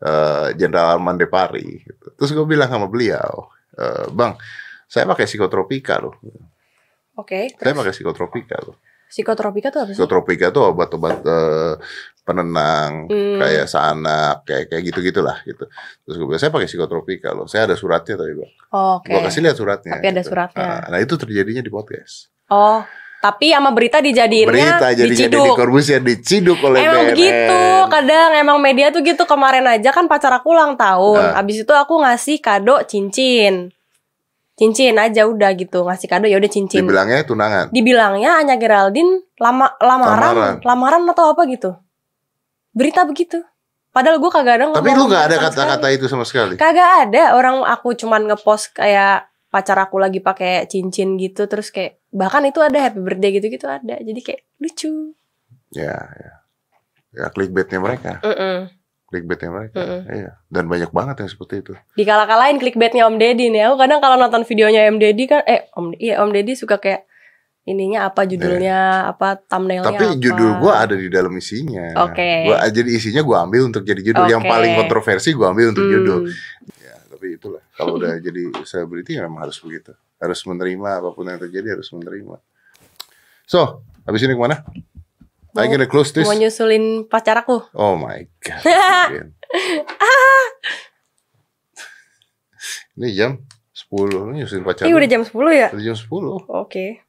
eh, 0.00 0.48
Jenderal 0.54 0.96
Arman 0.96 1.16
Depari. 1.16 1.80
gitu. 1.80 2.06
Terus 2.14 2.30
gue 2.32 2.46
bilang 2.46 2.66
sama 2.66 2.88
beliau, 2.88 3.44
eh, 3.72 4.08
bang, 4.10 4.32
saya 4.86 5.04
pakai 5.04 5.24
psikotropika 5.24 6.00
loh. 6.00 6.16
Oke. 7.14 7.48
Saya 7.50 7.72
terus 7.72 7.76
pakai 7.76 7.92
psikotropika 7.92 8.56
loh. 8.60 8.76
Psikotropika 9.06 9.68
tuh 9.68 9.80
apa 9.80 9.88
sih? 9.88 9.96
Psikotropika 9.96 10.46
tuh 10.48 10.64
obat-obat 10.66 11.16
eh, 11.22 11.74
penenang, 12.26 13.06
Hmm. 13.06 13.38
kayak 13.38 13.70
sanak, 13.70 14.42
kayak 14.42 14.66
kayak 14.66 14.82
gitu 14.82 14.98
gitulah 15.00 15.38
gitu. 15.46 15.62
Terus 16.02 16.14
gue 16.18 16.26
bilang 16.26 16.42
saya 16.42 16.50
pakai 16.50 16.66
psikotropika 16.66 17.30
loh. 17.30 17.46
Saya 17.46 17.70
ada 17.70 17.78
suratnya 17.78 18.18
tadi 18.18 18.34
bang. 18.34 18.50
Oke. 18.68 19.14
Gue 19.14 19.20
kasih 19.22 19.40
lihat 19.40 19.56
suratnya. 19.56 19.92
Tapi 19.94 20.06
ada 20.10 20.20
gitu. 20.20 20.30
suratnya. 20.34 20.66
Nah, 20.66 20.82
nah, 20.90 20.98
itu 20.98 21.14
terjadinya 21.14 21.62
di 21.62 21.70
podcast. 21.70 22.34
Oh, 22.46 22.82
tapi 23.16 23.50
sama 23.50 23.70
berita 23.70 23.98
dijadiinnya 23.98 24.50
Berita 24.50 24.86
jadi 24.90 25.06
jadi 25.06 25.06
di 25.06 25.14
diciduk. 25.30 25.56
Diciduk 26.04 26.58
oleh 26.60 26.78
Emang 26.82 27.06
BNN. 27.06 27.10
begitu, 27.14 27.60
kadang 27.88 28.30
emang 28.34 28.58
media 28.58 28.90
tuh 28.90 29.00
gitu 29.00 29.22
kemarin 29.22 29.64
aja 29.64 29.90
kan 29.90 30.06
pacar 30.06 30.34
aku 30.34 30.50
ulang 30.50 30.74
tahun. 30.74 31.32
Nah. 31.32 31.38
Abis 31.38 31.62
itu 31.62 31.72
aku 31.72 32.02
ngasih 32.02 32.38
kado 32.38 32.82
cincin. 32.84 33.70
Cincin 34.56 34.96
aja 34.96 35.28
udah 35.28 35.52
gitu, 35.52 35.84
ngasih 35.84 36.08
kado 36.08 36.24
ya 36.24 36.40
udah 36.40 36.48
cincin. 36.48 36.80
Dibilangnya 36.80 37.22
tunangan. 37.22 37.68
Dibilangnya 37.70 38.40
Anya 38.40 38.56
Geraldine 38.56 39.28
lama 39.36 39.68
lamaran, 39.78 40.32
Lamaran. 40.32 40.54
lamaran 40.64 41.02
atau 41.12 41.36
apa 41.36 41.44
gitu. 41.44 41.76
Berita 42.76 43.08
begitu. 43.08 43.40
Padahal 43.88 44.20
gue 44.20 44.28
kagak 44.28 44.60
ada 44.60 44.64
Tapi 44.76 44.92
ngomong 44.92 45.00
lu 45.00 45.04
nggak 45.08 45.24
ada 45.32 45.36
kata-kata 45.48 45.88
itu 45.88 46.04
sama 46.04 46.28
sekali. 46.28 46.60
Kagak 46.60 47.08
ada 47.08 47.32
orang 47.32 47.64
aku 47.64 47.96
cuman 47.96 48.28
ngepost 48.28 48.76
kayak 48.76 49.32
pacar 49.48 49.80
aku 49.80 49.96
lagi 49.96 50.20
pakai 50.20 50.68
cincin 50.68 51.16
gitu 51.16 51.48
terus 51.48 51.72
kayak 51.72 51.96
bahkan 52.12 52.44
itu 52.44 52.60
ada 52.60 52.76
happy 52.76 53.00
birthday 53.00 53.32
gitu-gitu 53.40 53.64
ada. 53.64 53.96
Jadi 53.96 54.20
kayak 54.20 54.44
lucu. 54.60 55.16
Ya, 55.72 55.96
ya. 55.96 56.32
Ya 57.16 57.32
clickbaitnya 57.32 57.80
mereka, 57.80 58.20
Mm-mm. 58.20 58.68
clickbaitnya 59.08 59.48
mereka. 59.48 59.80
Mm-mm. 59.80 60.00
Iya. 60.12 60.30
Dan 60.52 60.68
banyak 60.68 60.92
banget 60.92 61.24
yang 61.24 61.30
seperti 61.32 61.64
itu. 61.64 61.72
Dikala-kalain 61.96 62.60
clickbaitnya 62.60 63.08
Om 63.08 63.16
Deddy 63.16 63.48
nih. 63.48 63.72
Aku 63.72 63.80
kadang 63.80 64.04
kalau 64.04 64.20
nonton 64.20 64.44
videonya 64.44 64.84
Om 64.92 65.00
Deddy 65.00 65.24
kan 65.24 65.40
eh 65.48 65.72
Om 65.72 65.96
iya 65.96 66.20
Om 66.20 66.36
Deddy 66.36 66.52
suka 66.52 66.76
kayak 66.76 67.08
ininya 67.66 68.06
apa 68.06 68.22
judulnya, 68.24 68.78
apa 69.10 69.42
thumbnailnya 69.42 69.84
Tapi 69.84 70.06
apa. 70.06 70.16
judul 70.16 70.50
gua 70.56 70.86
ada 70.86 70.94
di 70.94 71.10
dalam 71.10 71.34
isinya. 71.34 72.06
Oke. 72.06 72.46
Gua 72.46 72.62
jadi 72.66 72.86
isinya 72.88 73.20
gua 73.20 73.42
ambil 73.42 73.66
untuk 73.66 73.82
jadi 73.82 74.00
judul. 74.00 74.26
Yang 74.26 74.42
Oke. 74.42 74.50
paling 74.50 74.72
kontroversi 74.76 75.34
gua 75.34 75.50
ambil 75.50 75.74
untuk 75.74 75.82
Hmm. 75.82 75.92
judul. 75.92 76.20
Ya, 76.78 76.94
tapi 77.06 77.26
itulah. 77.34 77.62
Kalau 77.74 77.98
udah 77.98 78.14
jadi 78.26 78.54
selebriti 78.62 79.18
ya 79.18 79.26
memang 79.26 79.44
harus 79.44 79.58
begitu. 79.58 79.92
Harus 80.16 80.40
menerima 80.42 81.02
apa 81.02 81.10
pun 81.10 81.26
yang 81.26 81.36
terjadi 81.36 81.74
harus 81.74 81.90
menerima. 81.90 82.38
So, 83.44 83.82
habis 84.02 84.22
ini 84.22 84.32
ke 84.32 84.40
mana? 84.40 84.62
Mau- 85.52 85.64
gonna 85.64 85.86
close 85.86 86.12
this. 86.12 86.22
Mau 86.22 86.32
nyusulin 86.32 87.04
pacar 87.04 87.36
aku. 87.36 87.64
Oh 87.72 87.96
my 87.96 88.22
god. 88.40 88.62
Again. 88.62 89.28
Ini 92.96 93.08
jam 93.12 93.44
10 93.72 94.08
Lu 94.08 94.32
nyusun 94.32 94.64
pacar. 94.64 94.88
Lu. 94.88 94.96
udah 94.96 95.06
jam 95.06 95.22
10 95.22 95.32
ya? 95.52 95.68
Udah 95.70 95.84
jam 95.84 95.96
10. 95.96 96.48
Oke. 96.48 97.04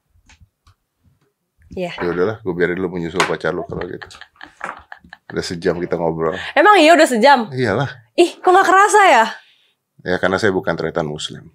Iya. 1.76 1.92
Ya 2.00 2.08
udahlah, 2.08 2.38
gue 2.40 2.54
biarin 2.56 2.80
lu 2.80 2.88
menyusul 2.88 3.24
pacar 3.28 3.52
lu 3.52 3.68
kalau 3.68 3.84
gitu. 3.84 4.08
Udah 5.28 5.44
sejam 5.44 5.76
kita 5.84 6.00
ngobrol. 6.00 6.40
Emang 6.56 6.80
iya 6.80 6.96
udah 6.96 7.08
sejam? 7.08 7.52
Iyalah. 7.52 7.92
Ih, 8.16 8.40
kok 8.40 8.50
gak 8.50 8.68
kerasa 8.68 9.02
ya? 9.12 9.26
Ya 10.06 10.16
karena 10.22 10.40
saya 10.40 10.56
bukan 10.56 10.78
tretan 10.78 11.04
muslim. 11.10 11.52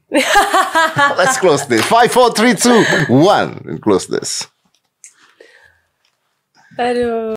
Let's 1.18 1.40
close 1.40 1.64
this. 1.70 1.87
5, 1.88 2.12
4, 2.12 3.09
3, 3.09 3.09
2, 3.09 3.09
1. 3.09 3.70
And 3.70 3.79
close 3.81 4.11
this. 4.11 4.44
Aduh. 6.77 7.31